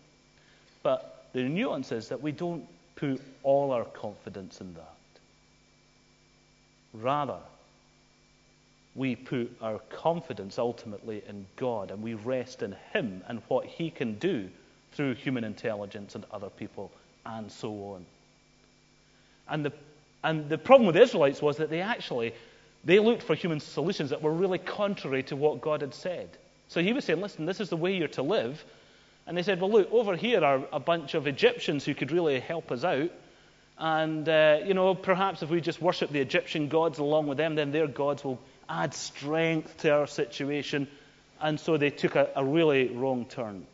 But 0.81 1.27
the 1.33 1.43
nuance 1.43 1.91
is 1.91 2.09
that 2.09 2.19
we 2.19 2.31
don't 2.31 2.65
put 2.95 3.21
all 3.43 3.71
our 3.71 3.85
confidence 3.85 4.59
in 4.59 4.73
that. 4.73 4.95
Rather, 6.93 7.37
we 8.95 9.15
put 9.15 9.55
our 9.61 9.79
confidence 9.89 10.57
ultimately 10.57 11.21
in 11.29 11.45
God 11.57 11.91
and 11.91 12.01
we 12.01 12.15
rest 12.15 12.63
in 12.63 12.75
Him 12.91 13.21
and 13.27 13.39
what 13.49 13.65
He 13.65 13.91
can 13.91 14.15
do 14.17 14.49
through 14.93 15.13
human 15.13 15.43
intelligence 15.43 16.15
and 16.15 16.25
other 16.31 16.49
people 16.49 16.91
and 17.23 17.51
so 17.51 17.69
on. 17.69 18.05
And 19.47 19.63
the 19.63 19.73
and 20.23 20.49
the 20.49 20.57
problem 20.57 20.87
with 20.87 20.95
the 20.95 21.01
Israelites 21.01 21.41
was 21.41 21.57
that 21.57 21.69
they 21.69 21.81
actually 21.81 22.33
they 22.83 22.99
looked 22.99 23.23
for 23.23 23.35
human 23.35 23.59
solutions 23.59 24.11
that 24.11 24.21
were 24.21 24.31
really 24.31 24.59
contrary 24.59 25.23
to 25.23 25.35
what 25.35 25.61
God 25.61 25.81
had 25.81 25.93
said. 25.93 26.29
So 26.67 26.81
he 26.81 26.93
was 26.93 27.03
saying, 27.03 27.19
listen, 27.19 27.45
this 27.45 27.59
is 27.59 27.69
the 27.69 27.77
way 27.77 27.95
you're 27.95 28.07
to 28.09 28.21
live. 28.21 28.63
And 29.25 29.35
they 29.35 29.41
said, 29.41 29.59
well, 29.59 29.71
look, 29.71 29.91
over 29.91 30.15
here 30.15 30.43
are 30.43 30.61
a 30.71 30.79
bunch 30.79 31.15
of 31.15 31.25
Egyptians 31.25 31.83
who 31.83 31.95
could 31.95 32.11
really 32.11 32.39
help 32.39 32.71
us 32.71 32.83
out. 32.83 33.11
And, 33.77 34.29
uh, 34.29 34.59
you 34.63 34.75
know, 34.75 34.93
perhaps 34.93 35.41
if 35.41 35.49
we 35.49 35.61
just 35.61 35.81
worship 35.81 36.11
the 36.11 36.21
Egyptian 36.21 36.69
gods 36.69 36.99
along 36.99 37.25
with 37.25 37.39
them, 37.39 37.55
then 37.55 37.71
their 37.71 37.87
gods 37.87 38.23
will 38.23 38.39
add 38.69 38.93
strength 38.93 39.77
to 39.79 39.89
our 39.91 40.07
situation. 40.07 40.87
And 41.41 41.59
so 41.59 41.77
they 41.77 41.89
took 41.89 42.15
a, 42.15 42.29
a 42.35 42.45
really 42.45 42.87
wrong 42.89 43.25
turn. 43.25 43.65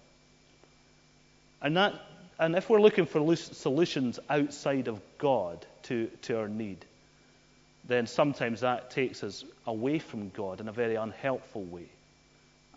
And 1.62 1.78
that 1.78 2.02
and 2.40 2.56
if 2.56 2.70
we're 2.72 2.82
looking 2.82 3.06
for 3.06 3.36
solutions 3.36 4.20
outside 4.28 4.88
of 4.88 5.00
God 5.20 5.64
to, 5.84 6.08
to 6.24 6.40
our 6.40 6.48
need, 6.48 6.86
then 7.88 8.08
sometimes 8.08 8.62
that 8.62 8.92
takes 8.92 9.24
us 9.24 9.44
away 9.66 10.00
from 10.00 10.30
God 10.30 10.62
in 10.62 10.68
a 10.68 10.72
very 10.72 10.96
unhelpful 10.96 11.64
way 11.64 11.90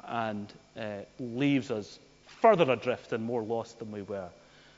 and 0.07 0.53
uh, 0.79 0.99
leaves 1.19 1.71
us 1.71 1.99
further 2.41 2.71
adrift 2.71 3.13
and 3.13 3.25
more 3.25 3.43
lost 3.43 3.79
than 3.79 3.91
we 3.91 4.03
were. 4.03 4.29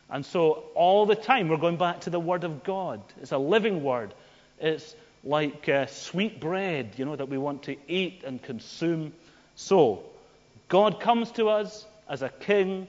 And 0.08 0.24
so 0.24 0.64
all 0.74 1.06
the 1.06 1.16
time 1.16 1.48
we're 1.48 1.56
going 1.56 1.78
back 1.78 2.02
to 2.02 2.10
the 2.10 2.20
Word 2.20 2.44
of 2.44 2.62
God. 2.62 3.00
It's 3.20 3.32
a 3.32 3.38
living 3.38 3.82
Word. 3.82 4.14
It's 4.60 4.94
like 5.24 5.68
uh, 5.68 5.86
sweet 5.86 6.40
bread, 6.40 6.94
you 6.96 7.04
know, 7.04 7.16
that 7.16 7.28
we 7.28 7.38
want 7.38 7.64
to 7.64 7.76
eat 7.88 8.22
and 8.24 8.40
consume. 8.40 9.12
So 9.56 10.04
God 10.68 11.00
comes 11.00 11.32
to 11.32 11.48
us 11.48 11.84
as 12.08 12.22
a 12.22 12.28
king 12.28 12.86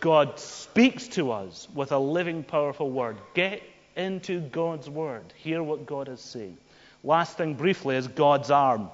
God 0.00 0.38
speaks 0.38 1.08
to 1.08 1.32
us 1.32 1.68
with 1.74 1.92
a 1.92 1.98
living, 1.98 2.42
powerful 2.44 2.90
word. 2.90 3.16
Get 3.34 3.62
into 3.96 4.40
God's 4.40 4.88
word. 4.88 5.24
Hear 5.36 5.62
what 5.62 5.86
God 5.86 6.08
is 6.08 6.20
saying. 6.20 6.56
Last 7.04 7.36
thing, 7.36 7.54
briefly, 7.54 7.96
is 7.96 8.08
God's 8.08 8.50
arm. 8.50 8.90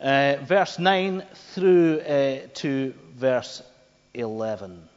Uh, 0.00 0.36
verse 0.42 0.78
9 0.78 1.24
through 1.54 2.00
uh, 2.00 2.46
to 2.54 2.94
verse 3.14 3.62
11. 4.14 4.88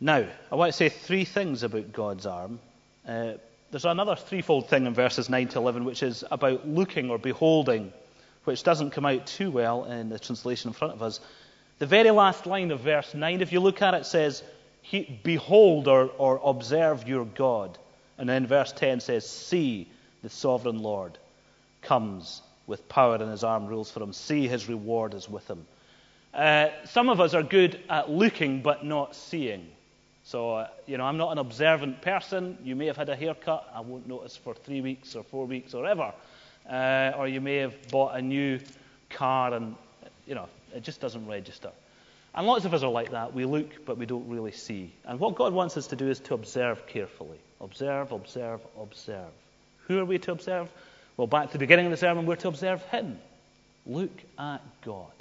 Now, 0.00 0.26
I 0.52 0.54
want 0.54 0.72
to 0.72 0.76
say 0.76 0.88
three 0.88 1.24
things 1.24 1.62
about 1.62 1.92
God's 1.92 2.26
arm. 2.26 2.60
Uh, 3.06 3.34
there's 3.70 3.84
another 3.84 4.16
threefold 4.16 4.68
thing 4.68 4.86
in 4.86 4.94
verses 4.94 5.28
9 5.28 5.48
to 5.48 5.58
11, 5.58 5.84
which 5.84 6.02
is 6.02 6.24
about 6.30 6.66
looking 6.66 7.10
or 7.10 7.18
beholding 7.18 7.92
which 8.44 8.62
doesn't 8.62 8.90
come 8.90 9.06
out 9.06 9.26
too 9.26 9.50
well 9.50 9.84
in 9.84 10.08
the 10.08 10.18
translation 10.18 10.68
in 10.68 10.74
front 10.74 10.94
of 10.94 11.02
us. 11.02 11.20
The 11.78 11.86
very 11.86 12.10
last 12.10 12.46
line 12.46 12.70
of 12.70 12.80
verse 12.80 13.14
9, 13.14 13.40
if 13.40 13.52
you 13.52 13.60
look 13.60 13.82
at 13.82 13.94
it, 13.94 14.06
says, 14.06 14.42
Behold 15.22 15.88
or, 15.88 16.10
or 16.18 16.40
observe 16.44 17.08
your 17.08 17.24
God. 17.24 17.78
And 18.18 18.28
then 18.28 18.46
verse 18.46 18.72
10 18.72 19.00
says, 19.00 19.28
See, 19.28 19.88
the 20.22 20.30
sovereign 20.30 20.80
Lord 20.80 21.18
comes 21.82 22.42
with 22.66 22.88
power 22.88 23.16
in 23.16 23.28
his 23.28 23.44
arm, 23.44 23.66
rules 23.66 23.90
for 23.90 24.02
him. 24.02 24.12
See, 24.12 24.46
his 24.46 24.68
reward 24.68 25.14
is 25.14 25.28
with 25.28 25.48
him. 25.48 25.66
Uh, 26.32 26.68
some 26.84 27.08
of 27.08 27.20
us 27.20 27.34
are 27.34 27.42
good 27.42 27.80
at 27.88 28.10
looking 28.10 28.62
but 28.62 28.84
not 28.84 29.14
seeing. 29.14 29.66
So, 30.24 30.54
uh, 30.54 30.68
you 30.86 30.96
know, 30.96 31.04
I'm 31.04 31.18
not 31.18 31.32
an 31.32 31.38
observant 31.38 32.00
person. 32.02 32.56
You 32.64 32.74
may 32.74 32.86
have 32.86 32.96
had 32.96 33.08
a 33.08 33.16
haircut. 33.16 33.70
I 33.74 33.80
won't 33.80 34.08
notice 34.08 34.36
for 34.36 34.54
three 34.54 34.80
weeks 34.80 35.14
or 35.14 35.22
four 35.22 35.46
weeks 35.46 35.74
or 35.74 35.86
ever. 35.86 36.12
Uh, 36.68 37.12
or 37.16 37.28
you 37.28 37.40
may 37.40 37.56
have 37.56 37.74
bought 37.90 38.16
a 38.16 38.22
new 38.22 38.58
car 39.10 39.52
and, 39.52 39.76
you 40.26 40.34
know, 40.34 40.48
it 40.74 40.82
just 40.82 41.00
doesn't 41.00 41.26
register. 41.26 41.70
And 42.34 42.46
lots 42.46 42.64
of 42.64 42.74
us 42.74 42.82
are 42.82 42.90
like 42.90 43.12
that. 43.12 43.32
We 43.32 43.44
look, 43.44 43.86
but 43.86 43.96
we 43.96 44.06
don't 44.06 44.28
really 44.28 44.50
see. 44.50 44.92
And 45.04 45.20
what 45.20 45.36
God 45.36 45.52
wants 45.52 45.76
us 45.76 45.86
to 45.88 45.96
do 45.96 46.10
is 46.10 46.18
to 46.20 46.34
observe 46.34 46.86
carefully. 46.86 47.38
Observe, 47.60 48.10
observe, 48.10 48.60
observe. 48.80 49.30
Who 49.86 49.98
are 50.00 50.04
we 50.04 50.18
to 50.18 50.32
observe? 50.32 50.68
Well, 51.16 51.28
back 51.28 51.46
to 51.46 51.52
the 51.52 51.58
beginning 51.58 51.86
of 51.86 51.90
the 51.92 51.96
sermon, 51.96 52.26
we're 52.26 52.36
to 52.36 52.48
observe 52.48 52.82
Him. 52.86 53.18
Look 53.86 54.10
at 54.36 54.60
God. 54.84 55.12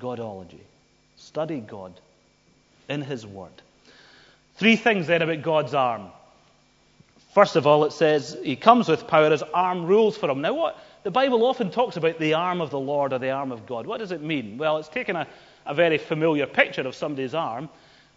Godology. 0.00 0.60
Study 1.16 1.58
God 1.58 1.92
in 2.88 3.02
His 3.02 3.26
Word. 3.26 3.50
Three 4.56 4.76
things 4.76 5.08
then 5.08 5.22
about 5.22 5.42
God's 5.42 5.74
arm. 5.74 6.06
First 7.34 7.56
of 7.56 7.66
all, 7.66 7.84
it 7.84 7.92
says 7.92 8.36
He 8.44 8.54
comes 8.54 8.88
with 8.88 9.08
power, 9.08 9.30
His 9.30 9.42
arm 9.42 9.86
rules 9.86 10.16
for 10.16 10.30
Him. 10.30 10.42
Now, 10.42 10.54
what? 10.54 10.78
The 11.04 11.10
Bible 11.10 11.44
often 11.44 11.70
talks 11.70 11.98
about 11.98 12.18
the 12.18 12.32
arm 12.32 12.62
of 12.62 12.70
the 12.70 12.80
Lord 12.80 13.12
or 13.12 13.18
the 13.18 13.30
arm 13.30 13.52
of 13.52 13.66
God. 13.66 13.86
What 13.86 13.98
does 13.98 14.10
it 14.10 14.22
mean? 14.22 14.56
Well, 14.56 14.78
it's 14.78 14.88
taken 14.88 15.16
a, 15.16 15.26
a 15.66 15.74
very 15.74 15.98
familiar 15.98 16.46
picture 16.46 16.80
of 16.80 16.94
somebody's 16.94 17.34
arm. 17.34 17.68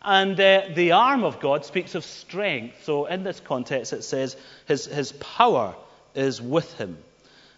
And 0.01 0.39
uh, 0.39 0.69
the 0.73 0.93
arm 0.93 1.25
of 1.25 1.41
God 1.41 1.65
speaks 1.65 1.95
of 1.95 2.05
strength. 2.05 2.85
So, 2.85 3.05
in 3.07 3.23
this 3.23 3.41
context, 3.41 3.91
it 3.91 4.05
says 4.05 4.37
his, 4.67 4.85
his 4.85 5.11
power 5.11 5.75
is 6.15 6.41
with 6.41 6.71
him. 6.77 6.97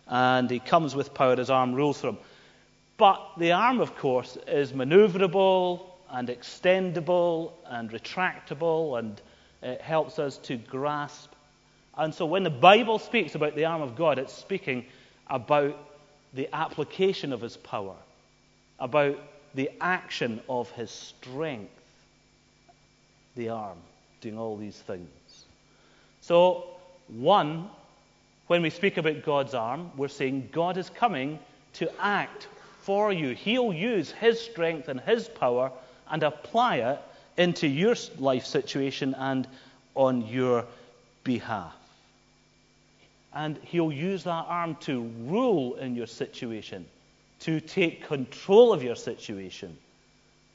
And 0.07 0.49
he 0.49 0.57
comes 0.57 0.95
with 0.95 1.13
power, 1.13 1.35
his 1.35 1.51
arm 1.51 1.75
rules 1.75 2.01
for 2.01 2.07
him. 2.07 2.17
But 2.97 3.21
the 3.37 3.51
arm, 3.51 3.81
of 3.81 3.95
course, 3.97 4.35
is 4.47 4.73
maneuverable 4.73 5.85
and 6.09 6.27
extendable 6.27 7.51
and 7.67 7.91
retractable, 7.91 8.97
and 8.97 9.21
it 9.61 9.79
helps 9.79 10.17
us 10.17 10.39
to 10.39 10.57
grasp. 10.57 11.31
And 11.95 12.15
so 12.15 12.25
when 12.25 12.41
the 12.41 12.49
Bible 12.49 12.97
speaks 12.97 13.35
about 13.35 13.55
the 13.55 13.65
arm 13.65 13.83
of 13.83 13.95
God, 13.95 14.17
it's 14.17 14.33
speaking 14.33 14.85
about 15.29 15.77
the 16.33 16.49
application 16.53 17.33
of 17.33 17.41
his 17.41 17.57
power, 17.57 17.95
about 18.79 19.17
the 19.55 19.69
action 19.81 20.39
of 20.47 20.69
his 20.71 20.91
strength. 20.91 21.71
The 23.35 23.49
arm 23.49 23.77
doing 24.21 24.37
all 24.37 24.57
these 24.57 24.77
things. 24.77 25.45
So, 26.21 26.65
one, 27.07 27.69
when 28.47 28.61
we 28.61 28.69
speak 28.69 28.97
about 28.97 29.23
God's 29.23 29.53
arm, 29.53 29.91
we're 29.95 30.07
saying 30.07 30.49
God 30.51 30.77
is 30.77 30.89
coming 30.89 31.39
to 31.73 31.89
act 31.99 32.47
for 32.81 33.13
you. 33.13 33.35
He'll 33.35 33.73
use 33.73 34.11
His 34.11 34.39
strength 34.39 34.87
and 34.87 34.99
His 34.99 35.29
power 35.29 35.71
and 36.09 36.23
apply 36.23 36.77
it 36.77 36.99
into 37.37 37.67
your 37.67 37.95
life 38.17 38.45
situation 38.45 39.13
and 39.17 39.47
on 39.95 40.27
your 40.27 40.65
behalf. 41.23 41.75
And 43.33 43.57
He'll 43.63 43.91
use 43.91 44.23
that 44.23 44.45
arm 44.47 44.75
to 44.81 45.01
rule 45.21 45.75
in 45.75 45.95
your 45.95 46.07
situation, 46.07 46.85
to 47.41 47.59
take 47.59 48.07
control 48.07 48.73
of 48.73 48.83
your 48.83 48.95
situation, 48.95 49.77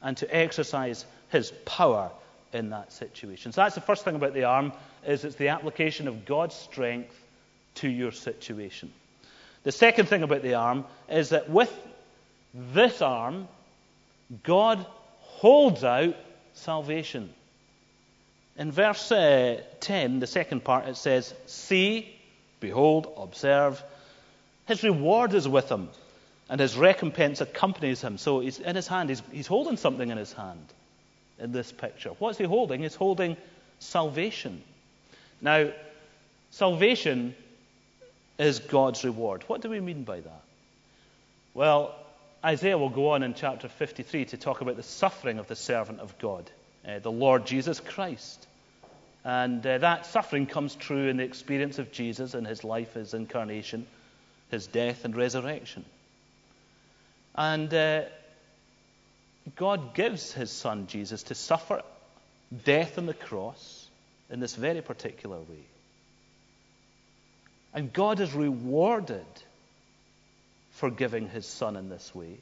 and 0.03 0.17
to 0.19 0.37
exercise 0.37 1.05
His 1.31 1.53
power 1.65 2.11
in 2.53 2.71
that 2.71 2.93
situation. 2.93 3.53
So 3.53 3.61
that's 3.61 3.75
the 3.75 3.81
first 3.81 4.05
thing 4.05 4.15
about 4.15 4.35
the 4.35 4.45
arm 4.45 4.73
is 5.07 5.25
it's 5.25 5.37
the 5.37 5.49
application 5.49 6.09
of 6.09 6.25
God's 6.25 6.55
strength 6.55 7.15
to 7.77 7.89
your 7.89 8.13
situation. 8.13 8.93
The 9.65 9.73
second 9.73 10.09
thing 10.09 10.23
about 10.23 10.43
the 10.43 10.55
arm 10.55 10.85
is 11.09 11.31
that 11.31 11.51
with 11.51 11.73
this 12.55 13.03
arm, 13.03 13.49
God 14.43 14.85
holds 15.21 15.85
out 15.85 16.15
salvation. 16.55 17.33
In 18.57 18.71
verse 18.71 19.11
uh, 19.11 19.61
10, 19.81 20.21
the 20.21 20.27
second 20.27 20.63
part, 20.63 20.87
it 20.87 20.97
says, 20.97 21.35
See, 21.47 22.15
behold, 22.65 23.13
observe, 23.19 23.83
his 24.67 24.83
reward 24.83 25.35
is 25.35 25.47
with 25.47 25.69
him, 25.69 25.91
and 26.49 26.61
his 26.61 26.77
recompense 26.77 27.41
accompanies 27.41 28.01
him. 28.01 28.17
So 28.17 28.41
he's 28.41 28.59
in 28.59 28.75
his 28.75 28.87
hand, 28.87 29.11
he's, 29.11 29.23
he's 29.31 29.47
holding 29.47 29.77
something 29.77 30.11
in 30.11 30.17
his 30.17 30.33
hand 30.33 30.67
in 31.39 31.53
this 31.53 31.71
picture. 31.71 32.11
What's 32.19 32.39
he 32.39 32.45
holding? 32.45 32.83
He's 32.83 32.95
holding 32.95 33.37
salvation. 33.79 34.63
Now, 35.43 35.71
salvation 36.51 37.35
is 38.39 38.61
God's 38.61 39.05
reward. 39.05 39.45
What 39.47 39.61
do 39.61 39.69
we 39.69 39.81
mean 39.81 40.05
by 40.05 40.21
that? 40.21 40.43
Well, 41.53 41.95
Isaiah 42.43 42.79
will 42.79 42.89
go 42.89 43.11
on 43.11 43.23
in 43.23 43.35
chapter 43.35 43.69
53 43.69 44.25
to 44.27 44.37
talk 44.39 44.63
about 44.63 44.77
the 44.77 44.83
suffering 44.83 45.39
of 45.39 45.49
the 45.49 45.57
servant 45.57 46.01
of 46.01 46.19
God, 46.19 46.51
uh, 46.89 46.99
the 46.99 47.13
Lord 47.13 47.47
Jesus 47.47 47.79
Christ. 47.81 48.47
And 49.25 49.67
uh, 49.67 49.79
that 49.79 50.07
suffering 50.07 50.47
comes 50.47 50.75
true 50.75 51.09
in 51.09 51.17
the 51.17 51.25
experience 51.25 51.79
of 51.79 51.91
Jesus 51.93 52.35
and 52.35 52.47
his 52.47 52.63
life, 52.63 52.95
his 52.95 53.15
incarnation, 53.15 53.87
his 54.51 54.67
death, 54.67 55.05
and 55.07 55.17
resurrection. 55.17 55.85
And 57.35 57.73
uh, 57.73 58.03
God 59.57 59.95
gives 59.95 60.33
his 60.33 60.51
son 60.51 60.87
Jesus 60.87 61.23
to 61.25 61.35
suffer 61.35 61.83
death 62.65 62.99
on 62.99 63.07
the 63.07 63.15
cross 63.15 63.89
in 64.31 64.41
this 64.41 64.55
very 64.55 64.83
particular 64.83 65.39
way. 65.39 65.65
And 67.73 67.93
God 67.93 68.21
is 68.21 68.33
rewarded 68.35 69.27
for 70.73 70.91
giving 70.91 71.29
his 71.29 71.47
son 71.47 71.77
in 71.77 71.89
this 71.89 72.15
way 72.15 72.37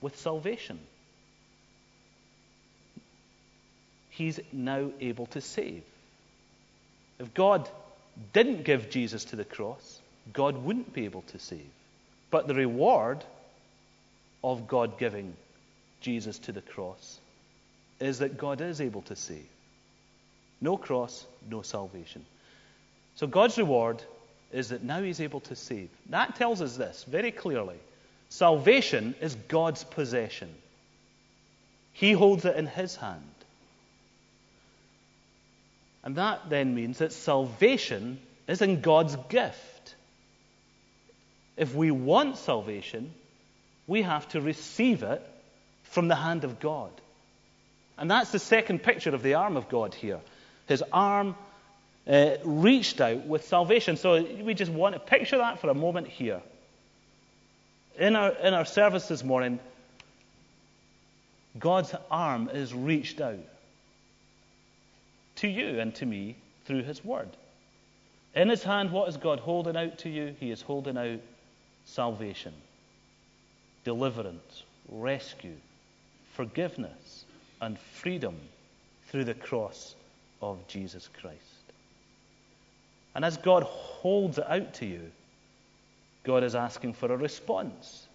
with 0.00 0.18
salvation. 0.18 0.78
He's 4.12 4.38
now 4.52 4.90
able 5.00 5.26
to 5.26 5.40
save. 5.40 5.82
If 7.18 7.32
God 7.32 7.68
didn't 8.34 8.64
give 8.64 8.90
Jesus 8.90 9.24
to 9.26 9.36
the 9.36 9.44
cross, 9.44 10.00
God 10.34 10.62
wouldn't 10.62 10.92
be 10.92 11.06
able 11.06 11.22
to 11.28 11.38
save. 11.38 11.70
But 12.30 12.46
the 12.46 12.54
reward 12.54 13.24
of 14.44 14.68
God 14.68 14.98
giving 14.98 15.34
Jesus 16.02 16.38
to 16.40 16.52
the 16.52 16.60
cross 16.60 17.20
is 18.00 18.18
that 18.18 18.36
God 18.36 18.60
is 18.60 18.82
able 18.82 19.02
to 19.02 19.16
save. 19.16 19.46
No 20.60 20.76
cross, 20.76 21.24
no 21.50 21.62
salvation. 21.62 22.24
So 23.16 23.26
God's 23.26 23.56
reward 23.56 24.02
is 24.52 24.68
that 24.68 24.82
now 24.82 25.02
he's 25.02 25.22
able 25.22 25.40
to 25.40 25.56
save. 25.56 25.88
That 26.10 26.36
tells 26.36 26.60
us 26.60 26.76
this 26.76 27.04
very 27.08 27.32
clearly. 27.32 27.78
Salvation 28.28 29.14
is 29.22 29.36
God's 29.48 29.84
possession. 29.84 30.54
He 31.94 32.12
holds 32.12 32.44
it 32.44 32.56
in 32.56 32.66
his 32.66 32.96
hand. 32.96 33.22
And 36.04 36.16
that 36.16 36.48
then 36.48 36.74
means 36.74 36.98
that 36.98 37.12
salvation 37.12 38.18
is 38.48 38.60
in 38.60 38.80
God's 38.80 39.16
gift. 39.28 39.94
If 41.56 41.74
we 41.74 41.90
want 41.90 42.38
salvation, 42.38 43.12
we 43.86 44.02
have 44.02 44.28
to 44.30 44.40
receive 44.40 45.02
it 45.02 45.22
from 45.84 46.08
the 46.08 46.16
hand 46.16 46.44
of 46.44 46.58
God. 46.58 46.90
And 47.98 48.10
that's 48.10 48.32
the 48.32 48.38
second 48.38 48.82
picture 48.82 49.14
of 49.14 49.22
the 49.22 49.34
arm 49.34 49.56
of 49.56 49.68
God 49.68 49.94
here. 49.94 50.20
His 50.66 50.82
arm 50.92 51.36
uh, 52.08 52.36
reached 52.44 53.00
out 53.00 53.26
with 53.26 53.46
salvation. 53.46 53.96
So 53.96 54.22
we 54.22 54.54
just 54.54 54.72
want 54.72 54.94
to 54.94 54.98
picture 54.98 55.38
that 55.38 55.60
for 55.60 55.70
a 55.70 55.74
moment 55.74 56.08
here. 56.08 56.40
In 57.98 58.16
our, 58.16 58.30
in 58.30 58.54
our 58.54 58.64
service 58.64 59.06
this 59.06 59.22
morning, 59.22 59.60
God's 61.58 61.94
arm 62.10 62.48
is 62.48 62.72
reached 62.72 63.20
out 63.20 63.38
to 65.42 65.48
you 65.48 65.80
and 65.80 65.92
to 65.96 66.06
me 66.06 66.36
through 66.64 66.84
His 66.84 67.04
Word. 67.04 67.28
In 68.34 68.48
His 68.48 68.62
hand, 68.62 68.92
what 68.92 69.08
is 69.08 69.16
God 69.16 69.40
holding 69.40 69.76
out 69.76 69.98
to 69.98 70.08
you? 70.08 70.36
He 70.38 70.52
is 70.52 70.62
holding 70.62 70.96
out 70.96 71.20
salvation, 71.84 72.54
deliverance, 73.84 74.62
rescue, 74.88 75.56
forgiveness, 76.34 77.24
and 77.60 77.76
freedom 77.76 78.36
through 79.08 79.24
the 79.24 79.34
cross 79.34 79.96
of 80.40 80.64
Jesus 80.68 81.08
Christ. 81.20 81.38
And 83.16 83.24
as 83.24 83.36
God 83.36 83.64
holds 83.64 84.38
it 84.38 84.46
out 84.48 84.74
to 84.74 84.86
you, 84.86 85.10
God 86.22 86.44
is 86.44 86.54
asking 86.54 86.92
for 86.94 87.12
a 87.12 87.16
response. 87.16 88.06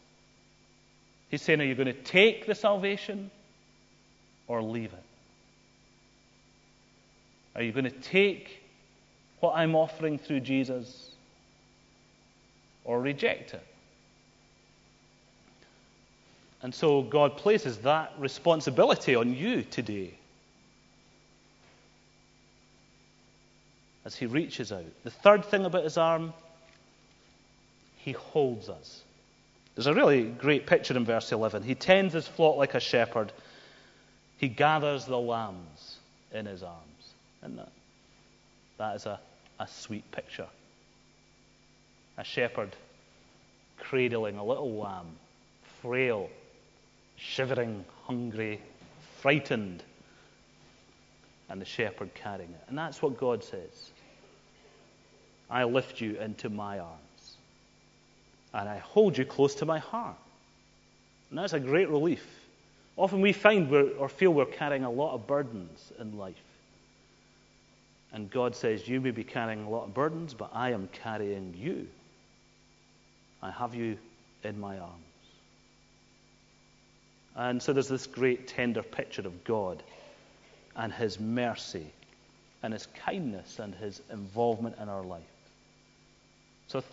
He's 1.29 1.41
saying, 1.41 1.59
Are 1.59 1.65
you 1.65 1.75
going 1.75 1.87
to 1.87 1.93
take 1.93 2.45
the 2.45 2.55
salvation 2.55 3.29
or 4.47 4.63
leave 4.63 4.93
it? 4.93 5.06
Are 7.57 7.63
you 7.63 7.73
going 7.73 7.85
to 7.85 7.91
take 7.91 8.61
what 9.39 9.55
I'm 9.55 9.75
offering 9.75 10.17
through 10.17 10.41
Jesus 10.41 11.11
or 12.87 13.01
reject 13.01 13.53
it. 13.53 13.63
And 16.63 16.73
so 16.73 17.03
God 17.03 17.37
places 17.37 17.77
that 17.79 18.13
responsibility 18.17 19.13
on 19.13 19.35
you 19.35 19.61
today. 19.61 20.11
As 24.05 24.15
He 24.15 24.25
reaches 24.25 24.71
out. 24.71 24.85
The 25.03 25.11
third 25.11 25.45
thing 25.45 25.65
about 25.65 25.83
His 25.83 25.97
arm, 25.97 26.33
He 27.97 28.13
holds 28.13 28.69
us. 28.69 29.03
There's 29.75 29.85
a 29.85 29.93
really 29.93 30.23
great 30.23 30.65
picture 30.65 30.97
in 30.97 31.05
verse 31.05 31.31
11. 31.31 31.61
He 31.61 31.75
tends 31.75 32.13
his 32.13 32.27
flock 32.27 32.57
like 32.57 32.73
a 32.73 32.79
shepherd, 32.79 33.31
He 34.37 34.47
gathers 34.47 35.05
the 35.05 35.19
lambs 35.19 35.97
in 36.33 36.47
His 36.47 36.63
arms. 36.63 36.96
Isn't 37.43 37.57
that? 37.57 37.71
That 38.77 38.95
is 38.95 39.05
a, 39.05 39.19
a 39.59 39.67
sweet 39.67 40.09
picture. 40.11 40.47
A 42.17 42.23
shepherd 42.23 42.75
cradling 43.77 44.37
a 44.37 44.43
little 44.43 44.73
lamb, 44.75 45.05
frail, 45.81 46.29
shivering, 47.15 47.85
hungry, 48.05 48.59
frightened, 49.21 49.83
and 51.49 51.61
the 51.61 51.65
shepherd 51.65 52.13
carrying 52.13 52.49
it. 52.49 52.63
And 52.67 52.77
that's 52.77 53.01
what 53.01 53.17
God 53.17 53.43
says. 53.43 53.91
I 55.49 55.63
lift 55.63 56.01
you 56.01 56.19
into 56.19 56.49
my 56.49 56.79
arms, 56.79 57.37
and 58.53 58.67
I 58.67 58.77
hold 58.79 59.17
you 59.17 59.25
close 59.25 59.55
to 59.55 59.65
my 59.65 59.79
heart. 59.79 60.17
And 61.29 61.39
that's 61.39 61.53
a 61.53 61.59
great 61.59 61.89
relief. 61.89 62.25
Often 62.97 63.21
we 63.21 63.31
find 63.31 63.71
or 63.73 64.09
feel 64.09 64.33
we're 64.33 64.45
carrying 64.45 64.83
a 64.83 64.91
lot 64.91 65.13
of 65.13 65.27
burdens 65.27 65.91
in 65.99 66.17
life. 66.17 66.35
And 68.13 68.29
God 68.31 68.55
says, 68.55 68.87
You 68.87 69.01
may 69.01 69.11
be 69.11 69.23
carrying 69.23 69.65
a 69.65 69.69
lot 69.69 69.85
of 69.85 69.93
burdens, 69.93 70.33
but 70.33 70.49
I 70.53 70.71
am 70.71 70.89
carrying 71.03 71.53
you. 71.57 71.87
I 73.41 73.51
have 73.51 73.75
you 73.75 73.97
in 74.43 74.59
my 74.59 74.77
arms. 74.77 74.93
And 77.35 77.61
so 77.61 77.71
there's 77.73 77.87
this 77.87 78.07
great 78.07 78.47
tender 78.47 78.81
picture 78.81 79.21
of 79.21 79.43
God 79.43 79.83
and 80.75 80.91
His 80.91 81.19
mercy 81.19 81.85
and 82.63 82.73
His 82.73 82.87
kindness 83.05 83.59
and 83.59 83.75
His 83.75 84.01
involvement 84.11 84.77
in 84.81 84.89
our 84.89 85.03
life. 85.03 85.21
So 86.67 86.83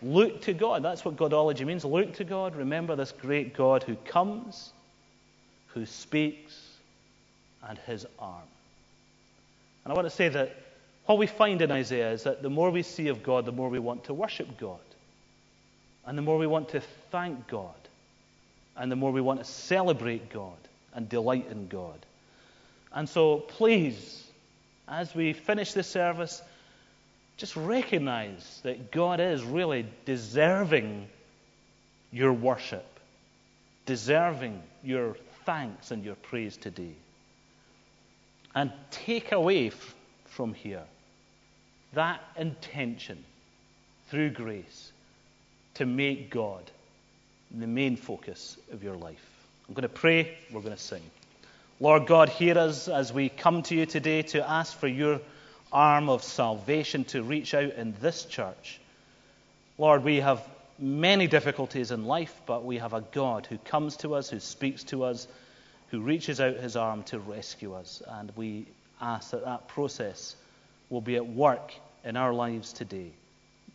look 0.00 0.40
to 0.42 0.54
God. 0.54 0.82
That's 0.82 1.04
what 1.04 1.16
Godology 1.16 1.66
means. 1.66 1.84
Look 1.84 2.14
to 2.14 2.24
God. 2.24 2.56
Remember 2.56 2.96
this 2.96 3.12
great 3.12 3.54
God 3.54 3.82
who 3.82 3.96
comes, 3.96 4.72
who 5.68 5.84
speaks, 5.84 6.58
and 7.68 7.78
His 7.86 8.06
arm. 8.18 8.42
And 9.84 9.92
I 9.92 9.94
want 9.94 10.06
to 10.06 10.14
say 10.14 10.28
that 10.30 10.56
what 11.06 11.18
we 11.18 11.26
find 11.26 11.60
in 11.60 11.70
Isaiah 11.70 12.12
is 12.12 12.22
that 12.24 12.42
the 12.42 12.50
more 12.50 12.70
we 12.70 12.82
see 12.82 13.08
of 13.08 13.22
God, 13.22 13.44
the 13.44 13.52
more 13.52 13.68
we 13.68 13.78
want 13.78 14.04
to 14.04 14.14
worship 14.14 14.58
God. 14.58 14.78
And 16.06 16.16
the 16.18 16.22
more 16.22 16.38
we 16.38 16.46
want 16.46 16.70
to 16.70 16.80
thank 17.10 17.46
God 17.48 17.74
and 18.76 18.90
the 18.90 18.96
more 18.96 19.12
we 19.12 19.20
want 19.20 19.40
to 19.40 19.44
celebrate 19.44 20.32
God 20.32 20.56
and 20.94 21.08
delight 21.08 21.46
in 21.50 21.68
God. 21.68 22.04
And 22.92 23.08
so, 23.08 23.38
please, 23.38 24.24
as 24.88 25.14
we 25.14 25.32
finish 25.32 25.72
this 25.72 25.88
service, 25.88 26.42
just 27.36 27.56
recognize 27.56 28.60
that 28.62 28.92
God 28.92 29.20
is 29.20 29.42
really 29.42 29.86
deserving 30.04 31.08
your 32.12 32.32
worship, 32.32 32.86
deserving 33.86 34.62
your 34.84 35.16
thanks 35.44 35.90
and 35.90 36.04
your 36.04 36.14
praise 36.16 36.56
today. 36.56 36.94
And 38.54 38.72
take 38.90 39.32
away 39.32 39.68
f- 39.68 39.94
from 40.26 40.54
here 40.54 40.84
that 41.94 42.20
intention 42.36 43.24
through 44.08 44.30
grace 44.30 44.92
to 45.74 45.86
make 45.86 46.30
God 46.30 46.62
the 47.50 47.66
main 47.66 47.96
focus 47.96 48.56
of 48.72 48.82
your 48.82 48.96
life. 48.96 49.24
I'm 49.68 49.74
going 49.74 49.82
to 49.82 49.88
pray, 49.88 50.36
we're 50.52 50.60
going 50.60 50.74
to 50.74 50.80
sing. 50.80 51.02
Lord 51.80 52.06
God, 52.06 52.28
hear 52.28 52.58
us 52.58 52.88
as 52.88 53.12
we 53.12 53.28
come 53.28 53.62
to 53.64 53.74
you 53.74 53.86
today 53.86 54.22
to 54.22 54.48
ask 54.48 54.76
for 54.76 54.88
your 54.88 55.20
arm 55.72 56.08
of 56.08 56.22
salvation 56.22 57.04
to 57.04 57.22
reach 57.22 57.54
out 57.54 57.72
in 57.74 57.94
this 58.00 58.24
church. 58.24 58.80
Lord, 59.78 60.04
we 60.04 60.20
have 60.20 60.46
many 60.78 61.26
difficulties 61.26 61.90
in 61.90 62.04
life, 62.04 62.40
but 62.46 62.64
we 62.64 62.78
have 62.78 62.92
a 62.92 63.00
God 63.00 63.46
who 63.46 63.58
comes 63.58 63.96
to 63.98 64.14
us, 64.14 64.30
who 64.30 64.38
speaks 64.38 64.84
to 64.84 65.04
us, 65.04 65.26
who 65.94 66.00
reaches 66.00 66.40
out 66.40 66.56
his 66.56 66.74
arm 66.74 67.04
to 67.04 67.20
rescue 67.20 67.72
us. 67.72 68.02
And 68.08 68.32
we 68.34 68.66
ask 69.00 69.30
that 69.30 69.44
that 69.44 69.68
process 69.68 70.34
will 70.90 71.00
be 71.00 71.14
at 71.14 71.24
work 71.24 71.72
in 72.04 72.16
our 72.16 72.34
lives 72.34 72.72
today. 72.72 73.12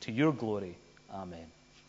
To 0.01 0.11
your 0.11 0.33
glory, 0.33 0.75
amen. 1.13 1.45